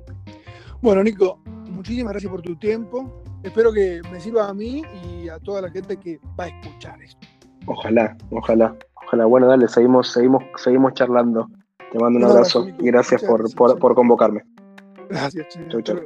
Bueno, 0.81 1.03
Nico, 1.03 1.39
muchísimas 1.69 2.13
gracias 2.13 2.31
por 2.31 2.41
tu 2.41 2.55
tiempo. 2.55 3.23
Espero 3.47 3.71
que 3.71 4.01
me 4.11 4.19
sirva 4.19 4.49
a 4.49 4.53
mí 4.53 4.83
y 5.09 5.29
a 5.29 5.39
toda 5.39 5.61
la 5.61 5.69
gente 5.69 5.95
que 5.95 6.19
va 6.37 6.43
a 6.43 6.47
escuchar 6.47 7.01
esto. 7.01 7.25
Ojalá, 7.65 8.17
ojalá, 8.29 8.75
ojalá. 8.93 9.25
Bueno, 9.25 9.47
dale, 9.47 9.69
seguimos, 9.69 10.11
seguimos, 10.11 10.43
seguimos 10.57 10.93
charlando. 10.95 11.47
Te 11.93 11.97
mando 11.97 12.19
un, 12.19 12.25
abrazo, 12.25 12.67
y 12.67 12.87
gracias, 12.87 13.23
por, 13.23 13.49
por, 13.55 13.95
convocarme. 13.95 14.43
Gracias, 15.09 15.47
Chau, 15.69 15.81
chau. 15.81 15.97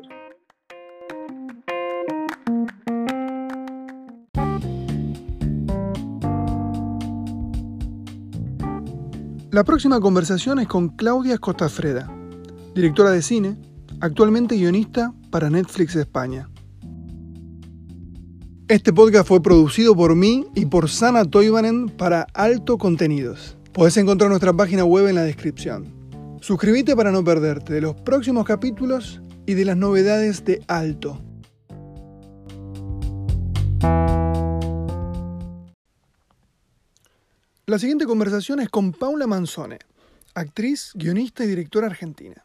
La 9.49 9.63
próxima 9.63 9.99
conversación 9.99 10.60
es 10.60 10.67
con 10.67 10.89
Claudia 10.89 11.39
Costafreda, 11.39 12.08
directora 12.75 13.10
de 13.10 13.23
cine, 13.23 13.58
actualmente 13.99 14.56
guionista 14.56 15.12
para 15.32 15.49
Netflix 15.49 15.95
España. 15.95 16.50
Este 18.71 18.93
podcast 18.93 19.27
fue 19.27 19.43
producido 19.43 19.97
por 19.97 20.15
mí 20.15 20.47
y 20.55 20.65
por 20.65 20.89
Sana 20.89 21.25
Toivanen 21.25 21.89
para 21.89 22.25
Alto 22.34 22.77
Contenidos. 22.77 23.57
Podés 23.73 23.97
encontrar 23.97 24.29
nuestra 24.29 24.53
página 24.53 24.86
web 24.86 25.10
en 25.10 25.15
la 25.15 25.23
descripción. 25.23 25.93
Suscríbete 26.39 26.95
para 26.95 27.12
no 27.12 27.21
perderte 27.21 27.73
de 27.73 27.81
los 27.81 27.95
próximos 27.95 28.45
capítulos 28.45 29.21
y 29.45 29.55
de 29.55 29.65
las 29.65 29.75
novedades 29.75 30.45
de 30.45 30.63
Alto. 30.69 31.21
La 37.65 37.77
siguiente 37.77 38.05
conversación 38.05 38.62
es 38.62 38.69
con 38.69 38.93
Paula 38.93 39.27
Manzone, 39.27 39.79
actriz, 40.34 40.93
guionista 40.95 41.43
y 41.43 41.47
directora 41.47 41.88
argentina. 41.88 42.41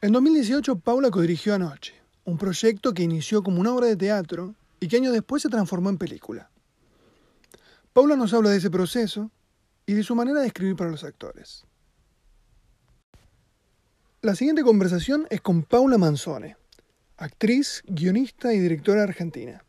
En 0.00 0.12
2018, 0.12 0.78
Paula 0.78 1.10
codirigió 1.10 1.54
Anoche, 1.54 1.92
un 2.24 2.38
proyecto 2.38 2.94
que 2.94 3.02
inició 3.02 3.42
como 3.42 3.60
una 3.60 3.74
obra 3.74 3.88
de 3.88 3.96
teatro 3.96 4.54
y 4.80 4.88
que 4.88 4.96
años 4.96 5.12
después 5.12 5.42
se 5.42 5.48
transformó 5.48 5.90
en 5.90 5.98
película. 5.98 6.50
Paula 7.92 8.16
nos 8.16 8.32
habla 8.32 8.50
de 8.50 8.58
ese 8.58 8.70
proceso 8.70 9.30
y 9.86 9.94
de 9.94 10.02
su 10.02 10.14
manera 10.14 10.40
de 10.40 10.46
escribir 10.46 10.76
para 10.76 10.90
los 10.90 11.04
actores. 11.04 11.64
La 14.20 14.34
siguiente 14.34 14.62
conversación 14.62 15.26
es 15.30 15.40
con 15.40 15.62
Paula 15.62 15.96
Manzone, 15.96 16.56
actriz, 17.16 17.82
guionista 17.86 18.52
y 18.52 18.58
directora 18.58 19.02
argentina. 19.02 19.64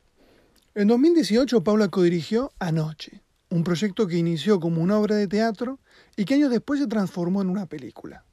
En 0.75 0.87
2018, 0.87 1.63
Paula 1.63 1.87
codirigió 1.87 2.51
Anoche, 2.59 3.23
un 3.49 3.63
proyecto 3.63 4.07
que 4.07 4.17
inició 4.17 4.59
como 4.59 4.81
una 4.81 4.97
obra 4.97 5.15
de 5.15 5.27
teatro 5.27 5.79
y 6.15 6.25
que 6.25 6.35
años 6.35 6.51
después 6.51 6.79
se 6.79 6.87
transformó 6.87 7.41
en 7.41 7.49
una 7.49 7.65
película. 7.65 8.25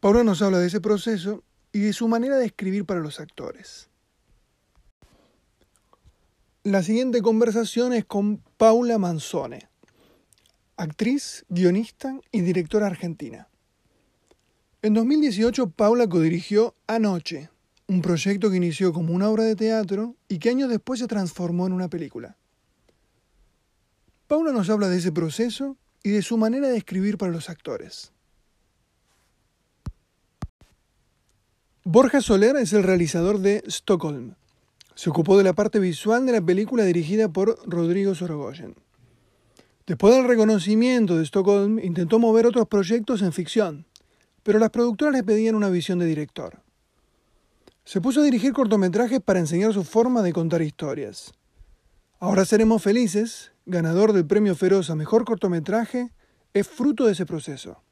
Paula 0.00 0.24
nos 0.24 0.42
habla 0.42 0.58
de 0.58 0.66
ese 0.66 0.80
proceso 0.80 1.44
y 1.72 1.80
de 1.80 1.92
su 1.92 2.08
manera 2.08 2.36
de 2.36 2.46
escribir 2.46 2.84
para 2.84 3.00
los 3.00 3.20
actores. 3.20 3.88
La 6.64 6.84
siguiente 6.84 7.22
conversación 7.22 7.92
es 7.92 8.04
con 8.04 8.36
Paula 8.56 8.96
Manzone, 8.96 9.68
actriz, 10.76 11.44
guionista 11.48 12.20
y 12.30 12.42
directora 12.42 12.86
argentina. 12.86 13.48
En 14.80 14.94
2018, 14.94 15.70
Paula 15.70 16.08
codirigió 16.08 16.76
Anoche, 16.86 17.50
un 17.88 18.00
proyecto 18.00 18.48
que 18.48 18.58
inició 18.58 18.92
como 18.92 19.12
una 19.12 19.28
obra 19.28 19.42
de 19.42 19.56
teatro 19.56 20.14
y 20.28 20.38
que 20.38 20.50
años 20.50 20.70
después 20.70 21.00
se 21.00 21.08
transformó 21.08 21.66
en 21.66 21.72
una 21.72 21.88
película. 21.88 22.36
Paula 24.28 24.52
nos 24.52 24.70
habla 24.70 24.88
de 24.88 24.98
ese 24.98 25.10
proceso 25.10 25.76
y 26.04 26.10
de 26.10 26.22
su 26.22 26.36
manera 26.36 26.68
de 26.68 26.76
escribir 26.76 27.18
para 27.18 27.32
los 27.32 27.50
actores. 27.50 28.12
Borja 31.82 32.20
Soler 32.20 32.54
es 32.54 32.72
el 32.72 32.84
realizador 32.84 33.40
de 33.40 33.64
Stockholm. 33.66 34.36
Se 35.02 35.10
ocupó 35.10 35.36
de 35.36 35.42
la 35.42 35.52
parte 35.52 35.80
visual 35.80 36.26
de 36.26 36.30
la 36.30 36.40
película 36.40 36.84
dirigida 36.84 37.28
por 37.28 37.58
Rodrigo 37.68 38.14
Sorogoyen. 38.14 38.76
Después 39.84 40.14
del 40.14 40.28
reconocimiento 40.28 41.18
de 41.18 41.24
Stockholm, 41.24 41.80
intentó 41.80 42.20
mover 42.20 42.46
otros 42.46 42.68
proyectos 42.68 43.20
en 43.20 43.32
ficción, 43.32 43.84
pero 44.44 44.60
las 44.60 44.70
productoras 44.70 45.12
le 45.12 45.24
pedían 45.24 45.56
una 45.56 45.70
visión 45.70 45.98
de 45.98 46.06
director. 46.06 46.62
Se 47.84 48.00
puso 48.00 48.20
a 48.20 48.22
dirigir 48.22 48.52
cortometrajes 48.52 49.18
para 49.20 49.40
enseñar 49.40 49.72
su 49.72 49.82
forma 49.82 50.22
de 50.22 50.32
contar 50.32 50.62
historias. 50.62 51.32
Ahora 52.20 52.44
seremos 52.44 52.80
felices 52.80 53.50
ganador 53.66 54.12
del 54.12 54.28
premio 54.28 54.54
Feroz 54.54 54.88
a 54.88 54.94
Mejor 54.94 55.24
Cortometraje, 55.24 56.12
es 56.54 56.68
fruto 56.68 57.06
de 57.06 57.14
ese 57.14 57.26
proceso. 57.26 57.82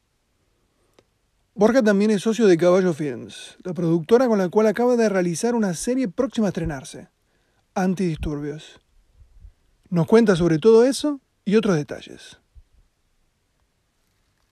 Borja 1.61 1.83
también 1.83 2.11
es 2.11 2.23
socio 2.23 2.47
de 2.47 2.57
Caballo 2.57 2.95
Films, 2.95 3.59
la 3.65 3.75
productora 3.75 4.27
con 4.29 4.39
la 4.39 4.49
cual 4.49 4.67
acaba 4.67 4.97
de 4.97 5.11
realizar 5.11 5.55
una 5.55 5.75
serie 5.75 6.09
próxima 6.09 6.47
a 6.47 6.49
estrenarse, 6.49 7.11
Antidisturbios. 7.75 8.81
Nos 9.91 10.07
cuenta 10.07 10.37
sobre 10.37 10.59
todo 10.59 10.87
eso 10.87 11.21
y 11.45 11.57
otros 11.57 11.77
detalles. 11.77 12.40